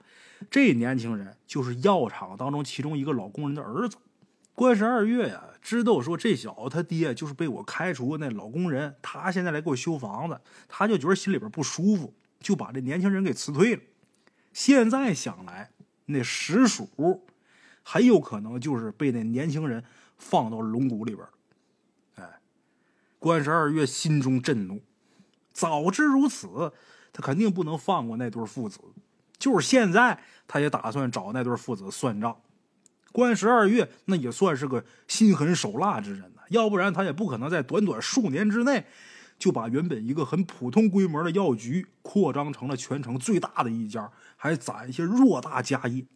[0.48, 3.96] 这年轻人就是药厂当中其中一个老工人的儿子。
[4.54, 13.82] 关十二月呀，知道说这小子他爹就是被我开除那老工人，他现在来给我修房子，他就觉得心里边不舒服，就把这年轻人给辞退了。
[14.52, 15.70] 现在想来，
[16.06, 16.88] 那石鼠
[17.82, 19.82] 很有可能就是被那年轻人
[20.18, 21.26] 放到龙骨里边。
[22.16, 22.40] 哎
[23.18, 24.82] 关十二月心中震怒，
[25.52, 26.72] 早知如此，
[27.12, 28.78] 他肯定不能放过那对父子。
[29.40, 32.36] 就是现在，他也打算找那对父子算账。
[33.10, 38.86] 关十二月那也算是个心狠手辣之人呐，要不然他也不可能在短短数年之内，
[39.36, 46.06] 就把原本一个很普通规模的药局扩张成了全城最大的一家，还攒一些偌大家业。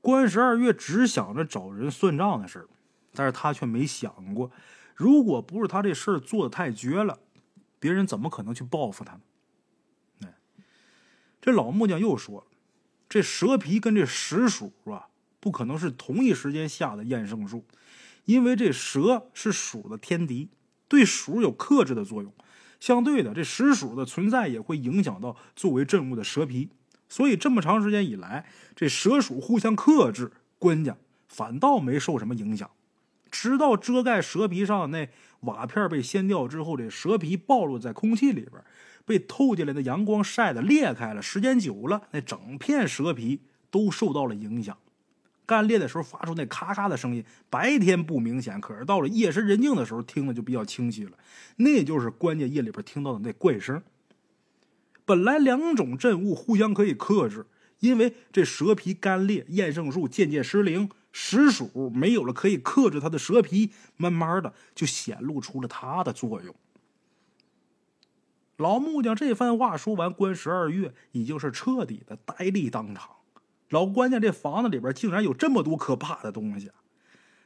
[0.00, 2.68] 关十二月只想着找人算账的事，
[3.12, 4.48] 但是他却没想过。
[4.94, 7.18] 如果不是他这事儿做的太绝了，
[7.80, 9.20] 别人怎么可能去报复他呢？
[11.46, 12.46] 这老木匠又说了，
[13.08, 15.06] 这蛇皮跟这石鼠啊，
[15.38, 17.64] 不可能是同一时间下的验圣术，
[18.24, 20.48] 因为这蛇是鼠的天敌，
[20.88, 22.34] 对鼠有克制的作用。
[22.80, 26.68] 相对的，这石鼠的存在也会影响到作为镇物的蛇皮，
[27.08, 30.96] 所以这么长时间以来，这蛇鼠互相克制，官家
[31.28, 32.68] 反倒没受什么影响。
[33.30, 35.08] 直到遮盖蛇皮上的那
[35.42, 38.52] 瓦片被掀掉之后，这蛇皮暴露在空气里边，
[39.06, 41.22] 被透进来的阳光晒得裂开了。
[41.22, 43.40] 时间久了，那整片蛇皮
[43.70, 44.76] 都受到了影响。
[45.46, 51.12] 干裂的时候发出那咔咔的声音，白天不明显，可是到了夜深人静的时候，听的就比较清晰了。
[51.58, 53.80] 那就是关键夜里边听到的那怪声。
[55.04, 57.46] 本来两种阵物互相可以克制，
[57.78, 66.52] 因为这蛇皮干裂，厌胜术渐渐失灵，石鼠没有了可以克制它的蛇皮，慢慢的就显露出了它的作用。
[68.56, 73.16] 老木匠这番话说完，关十二月已经是彻底的呆立当场。
[73.68, 76.70] 老关家这房子里边竟然有这么多可怕的东西！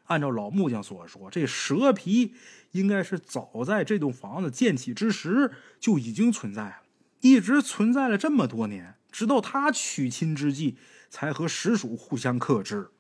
[0.05, 2.35] 按照老木匠所说，这蛇皮
[2.73, 6.83] 应该是早在这栋房子建起之时就已经存在了，
[7.21, 10.77] 一直存在了这么多年，直到他娶亲之际
[11.09, 12.91] 才和石鼠互相克制。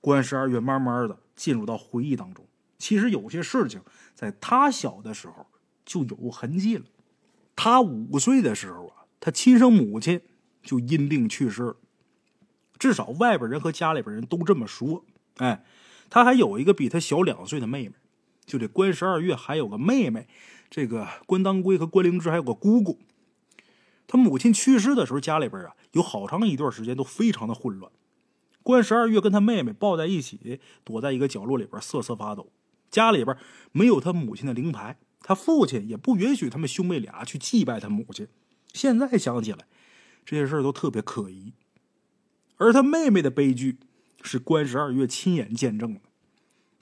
[0.00, 2.46] 关十二月慢慢的进入到回忆当中，
[2.78, 3.82] 其实有些事情
[4.14, 5.46] 在他小的时候
[5.88, 6.84] 就有痕迹了。
[7.56, 10.20] 他五岁的时候啊，他亲生母亲。
[10.60, 11.76] 就因病去世了，
[12.78, 15.02] 至少外边人和家里边人都这么说。
[15.36, 15.64] 哎，
[16.10, 17.94] 他还有一个比他小两岁的妹妹，
[18.44, 20.28] 就这关十二月还有个妹妹，
[20.68, 22.98] 这个关当归和关灵芝还有个姑姑。
[24.06, 27.90] 他母亲去世的时候，家里边啊有好长一段时间都非常的混乱。
[28.62, 32.52] 关十二月跟他妹妹抱在一起，躲在一个角落里边瑟瑟发抖。
[32.90, 33.34] 家里边
[33.72, 38.28] 没有他母亲的灵牌，他父亲也不允许他们兄妹俩去祭拜他母亲。
[38.72, 39.66] 现在想起来。
[40.24, 41.54] 这些事儿都特别可疑，
[42.58, 43.78] 而他妹妹的悲剧
[44.20, 46.00] 是关十二月亲眼见证的。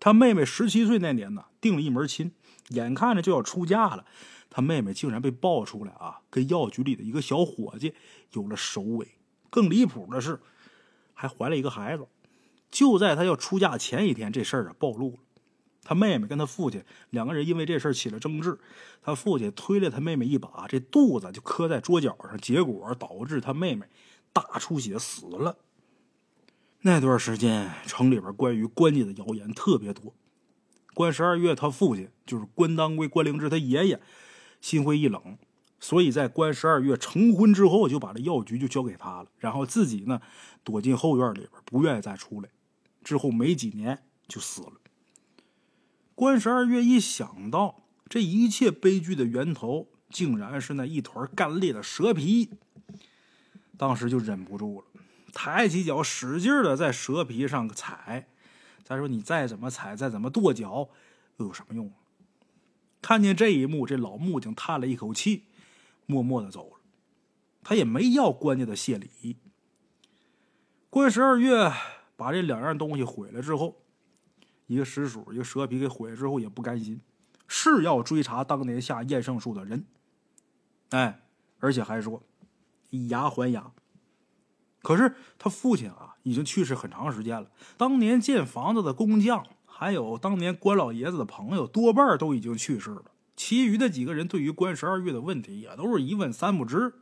[0.00, 2.32] 他妹妹十七岁那年呢，定了一门亲，
[2.70, 4.04] 眼看着就要出嫁了，
[4.50, 7.94] 他妹妹竟然被爆出来啊，跟药局里的一个小伙计
[8.32, 9.12] 有了首尾。
[9.48, 10.40] 更离谱的是，
[11.14, 12.08] 还怀了一个孩子。
[12.68, 15.18] 就在他要出嫁前一天，这事儿啊暴露了。
[15.88, 18.58] 他妹妹跟他父亲两个人因为这事起了争执，
[19.00, 23.86] 他父亲推了他妹妹一把，这肚子就磕在桌角上，结果导致他妹妹
[24.32, 25.56] 大出血死了。
[26.80, 30.12] 那段时间城里边关于关家的谣言特别多，
[30.92, 34.00] 关十二月他父亲就是关当归、关灵芝他爷爷，
[34.60, 35.38] 心灰意冷，
[35.78, 40.20] 所以在关十二月成婚之后就把这药局就交给他了，然后自己呢
[40.64, 42.48] 躲进后院里边，不愿意再出来。
[43.04, 44.72] 之后没几年就死了。
[46.16, 52.48] 关十二月一想到这一切悲剧的源头竟然是那一团干裂的蛇皮，
[53.76, 54.86] 当时就忍不住了，
[55.34, 58.28] 抬起脚使劲的在蛇皮上踩。
[58.82, 60.88] 再说你再怎么踩，再怎么跺脚，
[61.36, 61.92] 又有什么用？
[63.02, 65.44] 看见这一幕，这老木匠叹了一口气，
[66.06, 66.78] 默默的走了。
[67.62, 69.36] 他也没要关家的谢礼。
[70.88, 71.70] 关十二月
[72.16, 73.82] 把这两样东西毁了之后。
[74.66, 77.00] 一个石鼠，一个蛇皮给毁了之后也不甘心，
[77.46, 79.84] 是要追查当年下验圣术的人。
[80.90, 81.22] 哎，
[81.58, 82.22] 而且还说
[82.90, 83.72] 以牙还牙。
[84.82, 87.50] 可是他父亲啊，已经去世很长时间了。
[87.76, 93.06] 当年建房子的工匠，还有当年关老爷子的朋友，多半都已经去世了。
[93.34, 96.94] 其余的几个人对于关十二月的问题，也都是一问三不知。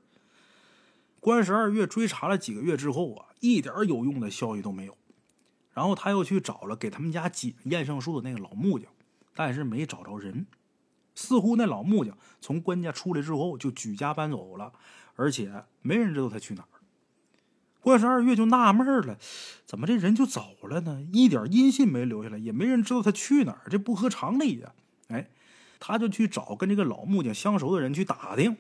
[1.21, 4.97] 关十二月追查了几个月之后啊，一点有用的消息都没有。
[5.75, 8.91] 然后他又去找了给他们家解验圣术的那个老木匠，
[9.35, 10.47] 但是没找着人。
[11.17, 14.73] 似乎那老木匠从关家出来之后就举家搬走了，
[15.15, 16.69] 而且没人知道他去哪儿。
[17.81, 19.19] 关十二月就纳闷了，
[19.67, 21.07] 怎么这人就走了呢？
[21.13, 24.73] 一点音信没留下来，也没人知道他去哪儿，这不合常理呀！
[25.09, 25.31] 哎，
[25.79, 28.57] 他就去找跟这个老木匠相熟的人去打听，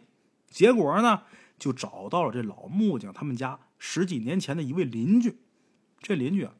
[0.50, 1.22] 结果呢，
[1.59, 5.38] 就找到了这老木匠他们家十几年前的一位邻居。
[6.00, 6.53] 这邻居啊。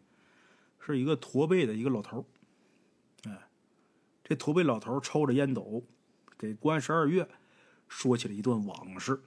[0.87, 2.27] 是一个驼背的一个老头
[3.25, 3.49] 哎，
[4.23, 5.83] 这驼背老头抽着烟斗，
[6.37, 7.29] 给关十二月
[7.89, 9.23] 说起了一段往事。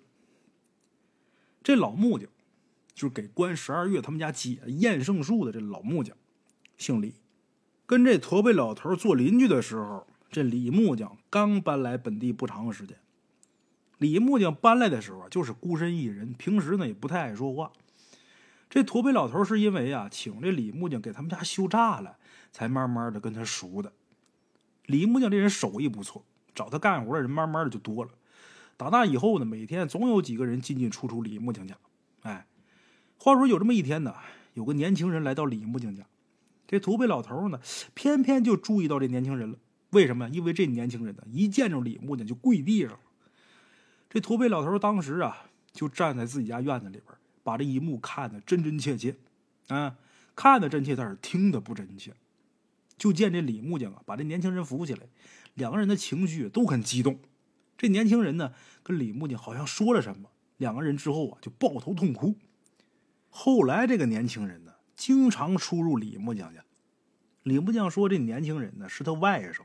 [1.63, 2.29] 这老木匠
[2.93, 6.15] 就是给关十二月他们家解验圣术的这老木匠，
[6.77, 7.15] 姓李，
[7.85, 12.97] 跟这驼背老头做邻居的时候，这李木匠刚搬来本地不长时间。
[13.97, 17.73] 李木匠搬来的时候啊，就是孤身一人，平时呢也不太爱说话。
[18.69, 22.15] 这驼背老头是因为啊，请这李木匠给他们家修栅栏，
[22.51, 23.93] 才慢慢的跟他熟的。
[24.85, 28.11] 李木匠这人手艺不错，找他干活的人慢慢的就多了。
[28.75, 31.75] 打那以后呢，每天总有几个人进进出出李木匠家。
[32.21, 32.45] 哎，
[33.17, 34.13] 话说有这么一天呢，
[34.53, 36.05] 有个年轻人来到李木匠家，
[36.67, 37.59] 这驼背老头呢，
[37.93, 39.57] 偏偏就注意到这年轻人了。
[39.91, 40.29] 为什么？
[40.29, 42.99] 因为这年轻人呢，一见着李木匠就跪地上了。
[44.09, 47.16] 这驼背老头当时啊，就站在自己家院子里边。
[47.47, 49.15] 把这一幕看得真真切切，
[49.69, 49.95] 啊，
[50.35, 52.13] 看得真切，但是听得不真切。
[52.97, 55.07] 就见这李木匠啊，把这年轻人扶起来，
[55.53, 57.19] 两个人的情绪都很激动。
[57.77, 58.51] 这年轻人呢，
[58.83, 62.35] 跟李木匠好像说了什么，两个人之后啊，就抱头痛哭。
[63.29, 66.65] 后来这个年轻人呢，经常出入李木匠家。
[67.43, 69.61] 李木匠说，这年轻人呢是他外甥，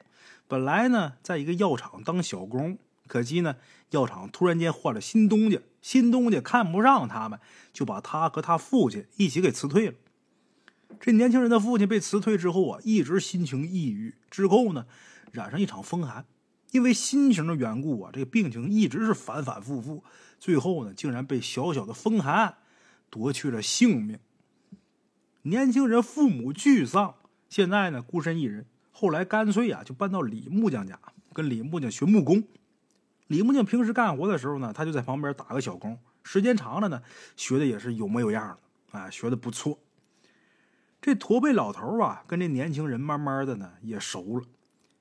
[0.47, 3.57] 本来呢在一个药厂当小工，可惜呢
[3.91, 7.39] 药厂突然间换了新东家，新东家看不上他们，
[7.75, 9.95] 就把他和他父亲一起给辞退了。
[10.99, 14.87] 这年轻人的父亲被辞退之后啊，一直心情抑郁，之后呢
[15.33, 16.25] 染上一场风寒，
[16.71, 20.03] 因为心情的缘故啊，这个病情一直是反反复复，
[20.39, 22.57] 最后呢竟然被小小的风寒。
[23.11, 24.19] 夺去了性命。
[25.43, 27.17] 年轻人父母俱丧，
[27.51, 28.65] 现在呢孤身一人。
[28.91, 30.99] 后来干脆呀就搬到李木匠家，
[31.35, 32.43] 跟李木匠学木工。
[33.33, 35.99] 李木匠平时干活的时候呢，他就在旁边打个小工。
[36.23, 37.03] 时间长了呢，
[37.35, 39.79] 学的也是有模有样的，哎，学的不错。
[41.01, 44.45] 这驼背老头啊，跟这年轻人慢慢的呢也熟了。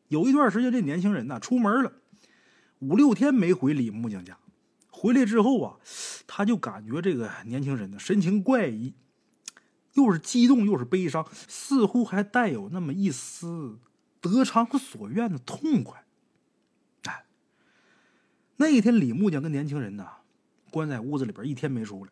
[0.07, 1.91] 有一段时间，这年轻人呢出门了，
[2.79, 4.37] 五六天没回李木匠家。
[4.89, 5.75] 回来之后啊，
[6.25, 8.93] 他就感觉这个年轻人呢神情怪异，
[9.95, 13.77] 又是激动又是悲伤，似乎还带有那么一丝
[14.21, 16.05] 得偿所愿的痛快。
[18.61, 20.07] 那一天李木匠跟年轻人呢
[20.69, 22.11] 关在屋子里边一天没出来，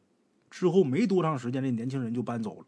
[0.49, 2.65] 之后没多长时间，这年轻人就搬走了。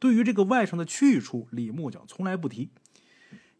[0.00, 2.70] 对于这个外甥的去处，李木匠从来不提。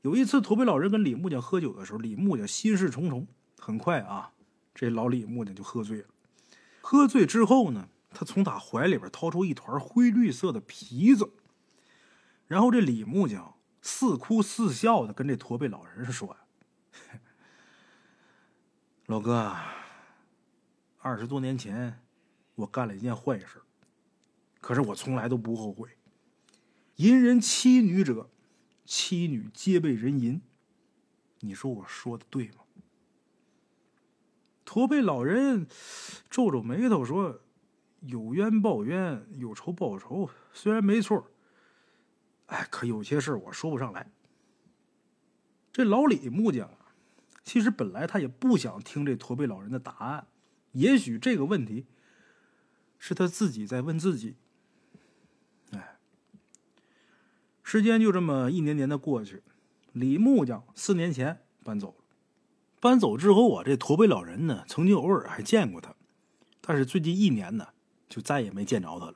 [0.02, 4.32] 有一次，驼背老人跟李木匠喝酒的时候，李木匠心事重重，很快啊。
[4.74, 6.08] 这老李木匠就喝醉了，
[6.80, 11.30] 喝醉之后呢，他从他怀里边掏出一团灰绿色的皮子，
[12.48, 16.36] 然后这李木匠似哭似笑的跟这驼背老人说
[19.08, 19.56] ：“老哥，
[20.98, 21.98] 二十多年前
[22.54, 23.62] 我干了一件坏事，
[24.60, 25.88] 可是我从来都不后悔。
[26.96, 28.28] 淫人妻女者，
[28.84, 30.42] 妻女皆被人淫。
[31.40, 32.56] 你说我说的对吗？”
[34.66, 35.66] 驼背老人
[36.28, 37.40] 皱皱眉头说
[38.04, 41.30] ：“有冤报冤，有仇报仇，虽然没错，
[42.44, 44.12] 哎，可有些事我说不上来。”
[45.72, 46.70] 这老李木匠，
[47.48, 50.26] 其实本来他也不想听这驼背老人的答案，
[50.72, 51.86] 也许这个问题
[52.98, 54.36] 是他自己在问自己。
[55.70, 55.96] 哎，
[57.62, 59.42] 时间就这么一年年的过去，
[59.92, 62.04] 李木匠四年前搬走了。
[62.80, 65.94] 搬走之后啊，这驼背老人呢，曾经偶尔还见过他，
[66.60, 67.68] 但是最近一年呢，
[68.10, 69.14] 就再也没见着他了。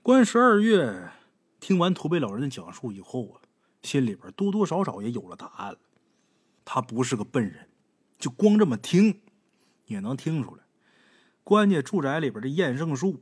[0.00, 1.10] 关十二月
[1.58, 3.42] 听完驼背老人的讲述以后啊，
[3.82, 5.78] 心里边多多少少也有了答案了。
[6.64, 7.68] 他不是个笨人，
[8.18, 9.20] 就光这么听，
[9.86, 10.62] 也能听出来，
[11.42, 13.20] 关家住宅里边的验圣树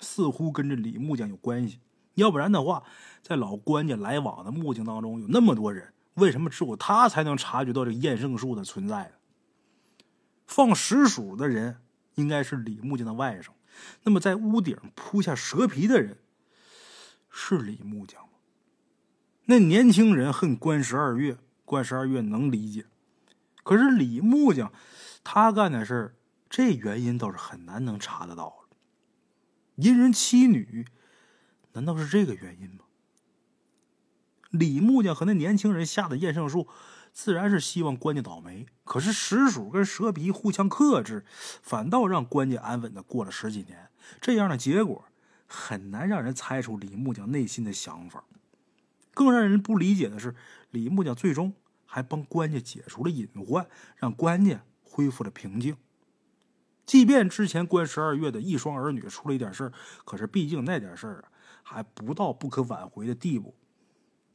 [0.00, 1.80] 似乎跟这李木匠有关系。
[2.14, 2.82] 要不然的话，
[3.22, 5.92] 在老关家来往的木匠当中，有那么多人。
[6.14, 9.12] 为什么只有他才能察觉到这个验圣术的存在？
[10.48, 11.76] 放石鼠的人
[12.16, 13.50] 应该是李木匠的外甥，
[14.02, 16.18] 那么在屋顶铺下蛇皮的人
[17.30, 18.30] 是李木匠吗？
[19.44, 22.86] 那年轻人恨关十二月，关十二月能理解，
[23.62, 24.72] 可是李木匠
[25.22, 26.14] 他干的事儿，
[26.48, 28.76] 这原因倒是很难能查得到了。
[29.76, 30.86] 淫人妻女，
[31.74, 32.86] 难道是这个原因吗？
[34.48, 36.66] 李木匠和那年轻人下的验圣术，
[37.12, 38.64] 自然是希望关家倒霉。
[38.82, 43.90] 可是石鼠跟蛇皮互相克制，反倒让关家安稳的过了十几年。
[44.22, 45.04] 这样的结果
[45.46, 48.24] 很难让人猜出李木匠内心的想法。
[49.12, 50.36] 更让人不理解的是，
[50.70, 51.54] 李木匠最终
[51.84, 55.76] 还帮关家解除了隐患，让关家恢复了平静。
[56.84, 59.72] 即便之前关十二月的一双儿女出了一点事儿，
[60.04, 63.54] 可是毕竟那点事儿啊，还不到不可挽回的地步。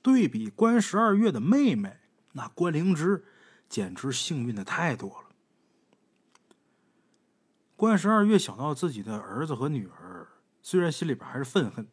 [0.01, 1.97] 对比关十二月的妹妹，
[2.33, 3.25] 那关灵芝
[3.67, 5.29] 简直幸运的太多了。
[7.75, 10.27] 关十二月想到自己的儿子和女儿，
[10.61, 11.87] 虽然心里边还是愤恨，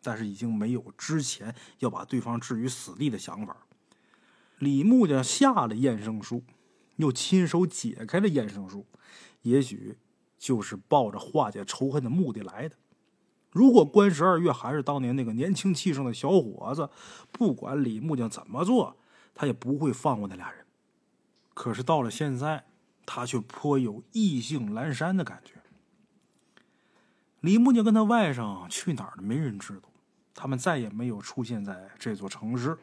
[0.00, 3.65] 但是已经没有之前要把对方置于死地的想法。
[4.58, 6.42] 李木匠下了验生书，
[6.96, 8.86] 又亲手解开了验生书，
[9.42, 9.98] 也许
[10.38, 12.76] 就是抱着化解仇恨的目的来的。
[13.50, 16.88] 如果关十二月还是当年那个年轻气盛的小伙子，
[17.32, 18.96] 不管李木匠怎么做，
[19.34, 20.64] 他也不会放过那俩人。
[21.54, 22.64] 可是到了现在，
[23.06, 25.54] 他却颇有意兴阑珊的感觉。
[27.40, 29.22] 李木匠跟他外甥去哪儿了？
[29.22, 29.88] 没人知道。
[30.34, 32.76] 他们再也没有出现在这座城市。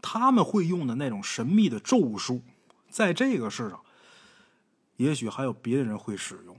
[0.00, 2.42] 他们会用的那种神秘的咒术，
[2.88, 3.80] 在这个世上，
[4.96, 6.56] 也许还有别的人会使用。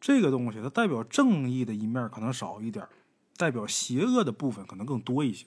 [0.00, 2.86] 这个东西它代表正义的一面可能少一点，
[3.36, 5.46] 代表邪恶的部分可能更多一些。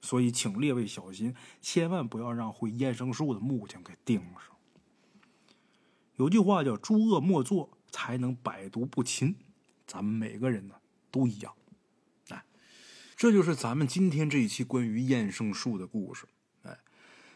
[0.00, 4.56] 所以，请列位小心，千万不要让会验生术的木匠给盯上。
[6.16, 9.36] 有句话叫“诸恶莫作，才能百毒不侵”，
[9.86, 10.74] 咱们每个人呢
[11.10, 11.52] 都一样。
[13.16, 16.26] 这就是咱们今天这一期关于验圣术的故事。
[16.64, 16.78] 哎，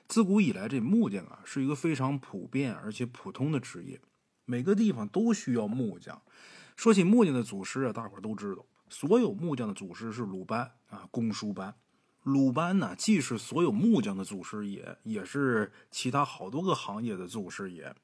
[0.07, 3.99] 自古以来，这木匠啊是一个非常普遍而且普通的职业，
[4.45, 6.21] 每个地方都需要木匠。
[6.77, 11.75] 说起木匠的祖师啊，大伙儿都知道，所有木匠的祖师是鲁班啊，公输班。
[12.25, 17.95] 鲁班呢，既是所有木匠的祖师爷，也是其他好多个行业的祖师爷。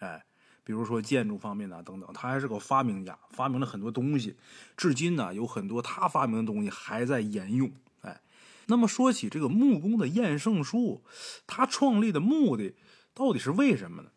[0.00, 0.26] 哎，
[0.64, 4.34] 比如说建筑方面呢，等等，他还是个发明家，发明了很多东西。
[4.76, 7.70] 至今呢，有很多他发明的东西还在沿用。
[8.00, 8.22] 哎，
[8.66, 11.04] 那么说起这个木工的验圣术，
[11.46, 12.74] 他创立的目的
[13.12, 14.10] 到底是为什么呢？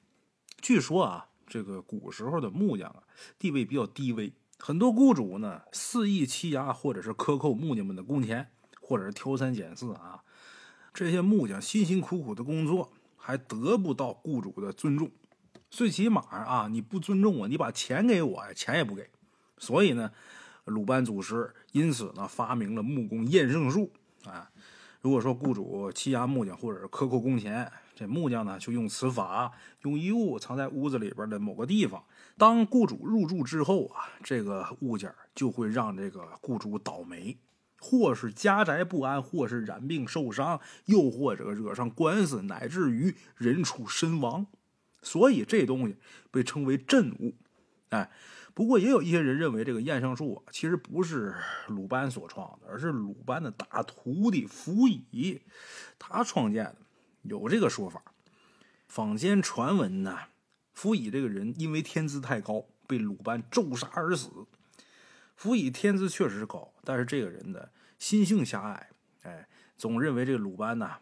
[0.62, 3.04] 据说啊，这个古时候的木匠啊，
[3.38, 10.24] 地位比较低微，很多雇主呢肆意欺压或者是克扣木匠们的工钱，或者是挑三拣四啊。
[10.93, 15.12] 这些木匠辛辛苦苦的工作，还得不到雇主的尊重。
[15.70, 19.09] 最起码啊，你不尊重我，你把钱给我，钱也不给。
[19.57, 20.11] 所以呢，
[20.65, 23.91] 鲁班祖师因此呢发明了木工验圣术
[24.26, 24.49] 啊。
[25.01, 29.51] 如果说雇主欺压木匠或者是克扣工钱，这木匠呢就用此法，
[29.84, 32.03] 用衣物藏在屋子里边的某个地方。
[32.38, 37.38] 当雇主入住之后啊，这个物件就会让这个雇主倒霉，
[37.80, 44.47] 或是家宅不安，或是染病受伤，又或者惹上官司，乃至于人畜身亡。
[45.02, 45.95] 所以这东西
[46.32, 47.36] 被称为镇物，
[47.89, 48.12] 哎，
[48.54, 51.36] 不过也有一些人认为这个验圣术啊，其实不是
[51.68, 55.41] 鲁班所创的，而是鲁班的大徒弟溥仪
[55.98, 56.78] 他创建的，
[57.22, 58.02] 有这个说法。
[58.88, 60.18] 坊间传闻呢，
[60.74, 64.30] 溥仪这个人因为天资太高，被鲁班咒杀而死。
[65.36, 67.70] 溥仪天资确实高，但是这个人呢，
[68.00, 68.89] 心性狭隘，
[69.22, 70.98] 哎，总认为这个鲁班呢。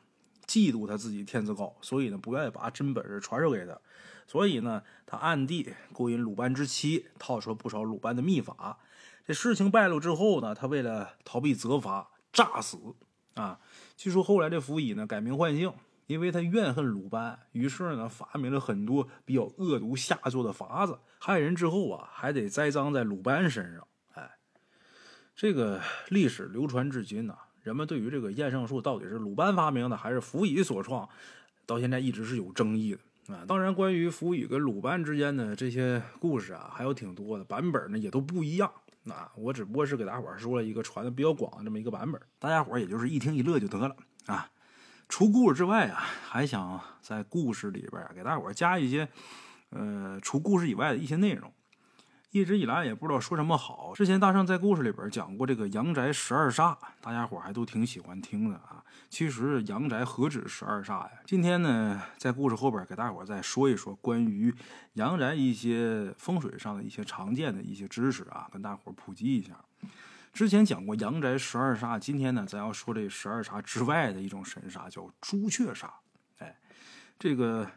[0.48, 3.80] 嫉妒他自己天资高，所以呢不愿意把真本事传授给他，
[4.28, 8.80] 所以呢他暗地勾引鲁班之妻，套出了不少鲁班的秘法。
[9.26, 12.78] 这事情败露之后呢，他为了逃避责罚，诈死
[13.34, 13.60] 啊。
[13.98, 15.74] 据说后来这溥仪呢改名换姓，
[16.06, 23.88] 因为他怨恨鲁班，于是呢发明了很多比较恶毒下作的法子，害人之后啊还得栽赃在鲁班身上。
[24.14, 24.38] 哎，
[25.36, 27.36] 这个历史流传至今呢。
[27.66, 31.09] 人们对于这个验圣术到底是鲁班发明的还是溥仪所创，
[31.66, 33.43] 到现在一直是有争议的啊。
[33.47, 38.72] 当然，关于溥仪跟鲁班之间的这些故事啊，还有挺多的版本呢，也都不一样
[39.09, 39.32] 啊。
[39.36, 43.95] 我只不过是给大伙说了一个传的比较广的这么一个版本，大家伙也就是一听一乐就得了
[44.28, 44.47] 啊。
[45.09, 49.09] 除故事之外啊，还想在故事里边给大伙加一些
[49.72, 51.51] 呃除故事以外的一些内容。
[52.36, 53.93] 一直以来也不知道说什么好。
[53.95, 58.83] 之前大圣在故事里边讲过这个阳宅十二煞，大家伙还都挺喜欢听的啊。
[59.09, 61.11] 其实阳宅何止十二煞呀？
[61.25, 64.53] 今天呢，在故事后边给大伙再说一说关于
[64.95, 69.53] 阳宅一些风水上的一些常见的一些知识啊，跟大伙普及一下。
[70.33, 75.88] 之前讲过阳宅十二煞，今天呢，咱要说这十二煞之外的一种神煞，叫朱雀煞。
[76.39, 76.59] 哎，
[77.17, 77.71] 这个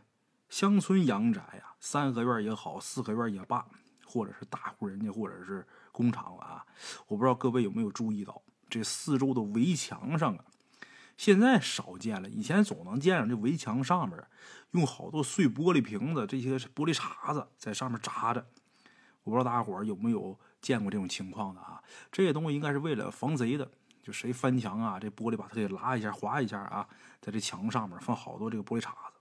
[0.48, 3.64] 乡村阳宅呀，三合院也好，四合院也罢。
[4.08, 6.64] 或者是大户人家，或者是工厂啊，
[7.06, 8.40] 我不知道各位有没有注意到，
[8.70, 10.44] 这四周的围墙上啊，
[11.18, 12.28] 现在少见了。
[12.28, 14.18] 以前总能见着这围墙上面
[14.70, 18.46] 用好多碎玻璃瓶子、这些玻璃碴子在上面扎着。
[19.24, 21.82] 我不知道大家伙有没有见过这种情况的啊？
[22.10, 23.70] 这些东西应该是为了防贼的，
[24.02, 26.88] 就谁翻墙啊，这玻璃把它给拉一下、划一下啊，
[27.20, 29.18] 在这墙上面放好多这个玻璃碴子。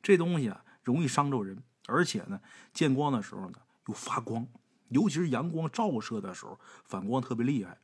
[0.00, 2.40] 这东西啊，容易伤着人，而且呢，
[2.72, 3.58] 见光的时候呢。
[3.88, 4.46] 又发光，
[4.90, 7.78] 尤其是阳光照射的时候，反光特别厉害。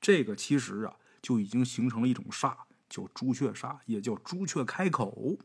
[0.00, 2.54] 这个其实啊，就已经形成了一种煞，
[2.88, 5.36] 叫朱雀煞，也叫朱雀开口。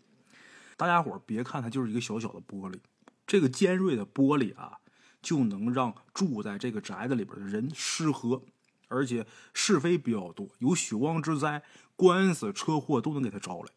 [0.78, 2.80] 大家伙别看它就是一个小小的玻璃，
[3.26, 4.78] 这个尖锐的玻璃啊，
[5.22, 8.44] 就能让住在这个宅子里边的人失和，
[8.88, 11.64] 而且是非比较多，有血光之灾、
[11.96, 13.70] 官司、车祸都能给他招来。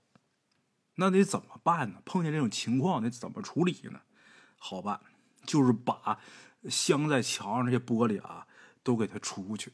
[0.97, 2.03] 那得怎么办呢？
[2.05, 4.01] 碰见这种情况得怎么处理呢？
[4.59, 5.01] 好办。
[5.47, 6.19] 就是把
[6.69, 8.47] 镶在墙上这些玻璃啊，
[8.83, 9.73] 都给它出去，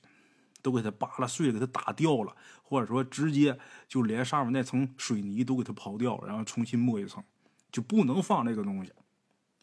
[0.60, 3.58] 都给它扒拉碎了，给它打掉了，或者说直接
[3.88, 7.22] 就连上面那层水泥都给它刨掉，然后重新抹一层，
[7.70, 8.92] 就不能放这个东西。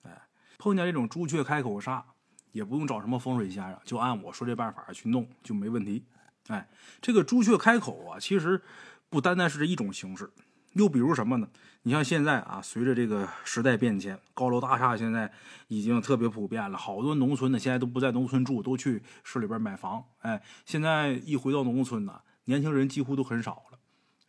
[0.03, 0.21] 哎，
[0.57, 2.03] 碰见这种朱雀开口煞，
[2.51, 6.03] 也不用找什么风水先生，就按我说这办法去弄就没问题。
[6.47, 6.67] 哎，
[7.01, 8.61] 这个朱雀开口啊，其实
[9.09, 10.31] 不单单是这一种形式，
[10.73, 11.47] 又比如什么呢？
[11.83, 15.31] 你像现在啊，随着这个时代变迁，高楼大厦现在
[15.69, 16.77] 已经特别普遍了。
[16.77, 20.03] 好多农村的现在都不在农村住，都去市里边买房。
[20.19, 23.79] 哎，现在一回到农村呢，年轻人几乎都很少了，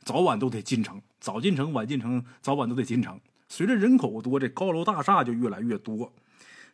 [0.05, 3.21] 早晚都得进城，早进城晚进城，早晚都得进城。
[3.49, 6.13] 随着人口多，这高楼大厦就越来越多。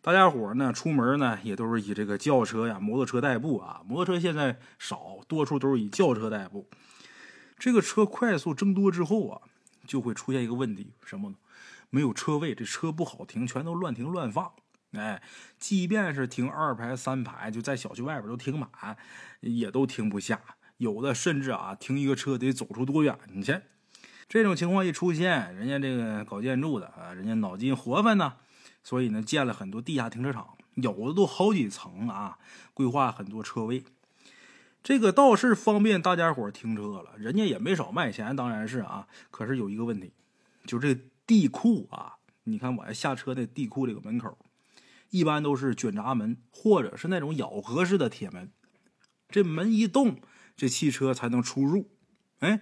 [0.02, 3.80] 大家伙呢，出门呢也都是以这个轿车呀、摩托车代步啊。
[3.86, 6.68] 摩托车现在少，多数都是以轿车代步。
[7.58, 9.40] 这个车快速增多之后啊。
[9.86, 11.36] 就会出现一个问题，什么呢？
[11.88, 14.52] 没有车位，这车不好停，全都乱停乱放。
[14.92, 15.22] 哎，
[15.58, 18.96] 即便是停二排、三排，就在小区外边都停满，
[19.40, 20.40] 也都停不下。
[20.78, 23.60] 有的甚至啊，停一个车得走出多远去。
[24.28, 28.34] 这种情况一出现，人家这个搞建筑的啊，人家脑筋活泛呢，
[28.82, 32.38] 所以呢，建了很多地下停车场，有的都好几层啊，
[32.74, 33.84] 规划很多车位。
[34.86, 39.08] 这个倒是方便大家伙停车了，人家也没少卖钱，当然是啊。
[39.32, 40.12] 可是有一个问题，
[40.64, 44.38] 就这地库啊，你看我下车那地库这个门口，
[45.10, 48.52] 一般都是卷闸门或者是那种咬合式的铁门，
[49.28, 50.20] 这门一动，
[50.56, 51.90] 这汽车才能出入。
[52.38, 52.60] 哎，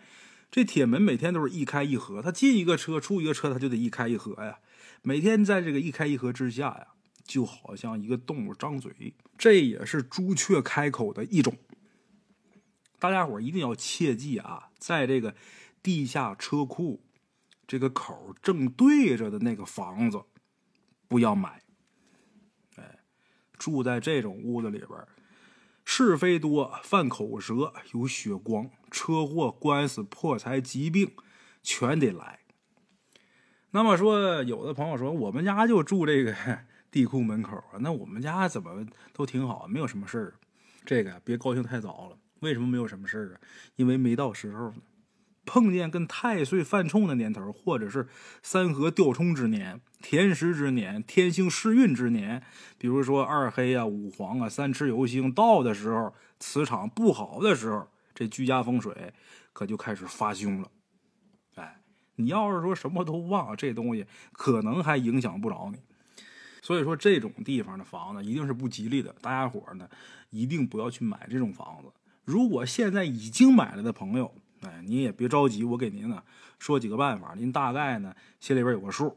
[0.50, 4.60] 这铁门每天都是一开一合，他进一个车出一个车，他就得一开一合呀。
[5.02, 6.86] 每天在这个一开一合之下呀，
[7.22, 11.54] 就好像一个动物张嘴，这也是朱雀开口的一种。
[13.04, 15.34] 大家伙一定要切记啊，在这个
[15.82, 17.04] 地下车库
[17.66, 20.22] 这个口正对着的那个房子，
[21.06, 21.60] 不要买。
[22.76, 23.00] 哎，
[23.58, 25.06] 住在这种屋子里边，
[25.84, 31.12] 是非多，犯口舌，有血光、车祸、官司、破财、疾病，
[31.62, 32.40] 全得来。
[33.72, 36.34] 那么说，有的朋友说，我们家就住这个
[36.90, 40.34] 地库门口啊，那我们家怎么都挺好，没有什么事儿。
[40.86, 42.16] 这个别高兴太早了。
[42.44, 43.40] 为什么没有什么事儿啊？
[43.74, 44.76] 因为没到时候呢。
[45.46, 48.08] 碰见跟太岁犯冲的年头，或者是
[48.42, 52.42] 三合吊冲之年、天时之年、天星失运之年，
[52.78, 59.12] 比如说二黑啊、五黄啊、三赤游星到的时候，磁场不好的时候，这居家风水
[59.52, 60.70] 可就开始发凶了。
[61.56, 61.78] 哎，
[62.16, 65.78] 你要是说什么都忘，这东西可能还影响不着你。
[66.62, 69.14] 所以说，这种地方的房子一定是不吉利的。
[69.20, 69.86] 大家伙呢，
[70.30, 71.92] 一定不要去买这种房子。
[72.24, 76.22] 如果现在已经买了的朋友，哎，你也别着急，我给您呢
[76.58, 79.16] 说几个办法，您大概呢心里边有个数。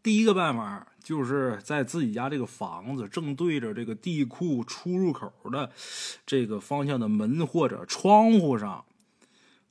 [0.00, 5.70] 第一个办法就是在自己家这个房子正对着这个地库出入口的
[6.24, 8.84] 这个方向的门或者窗户上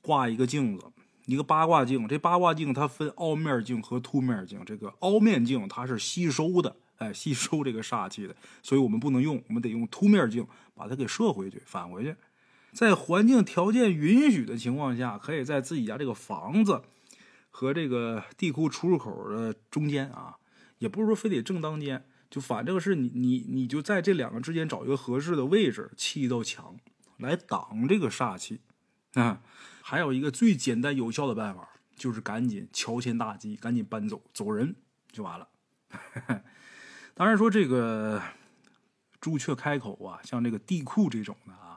[0.00, 0.84] 挂一个镜子，
[1.26, 2.06] 一个八卦镜。
[2.06, 12.14] 这八卦镜它分凹面镜和凸面镜，这个凹面镜它是吸收的，哎，吸收这个煞气的，所以我们不能用，我们得用凸面镜把它给射回去，返回去。
[12.72, 16.82] 在环境条件允许的情况下，可以在自己家这个房子
[17.50, 20.36] 和这个地库出入口的中间啊，
[20.78, 26.76] 也不是说非得正当间，就反正是你你你就在这两个之间找一个合适的位置，砌一道墙
[27.16, 28.60] 来挡这个煞气
[29.14, 29.40] 啊。
[29.82, 34.76] 还有一个最简单有效的办法，就是赶紧乔迁大吉，赶紧搬走走人
[35.10, 35.48] 就完了。
[37.14, 38.22] 当然说这个
[39.20, 41.67] 朱雀开口啊，像这个地库这种的啊。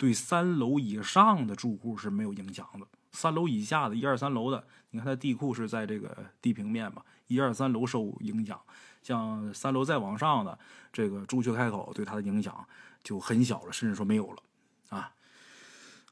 [0.00, 8.58] 对三楼以上的住户是没有影响的，三楼以下的一二三楼的，你看它地库是在这个地平面嘛，一二三楼受影响，
[9.02, 10.58] 像三楼再往上的
[10.90, 12.66] 这个朱雀开口对它的影响
[13.04, 14.42] 就很小了，甚至说没有了
[14.88, 15.12] 啊。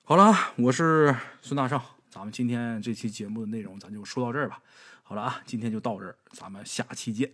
[0.05, 1.81] 好了，我是孙大圣，
[2.11, 4.61] 咱们今天这期节目的内容咱就说到这儿吧。
[5.03, 7.33] 好了啊，今天就到这儿，咱们下期见。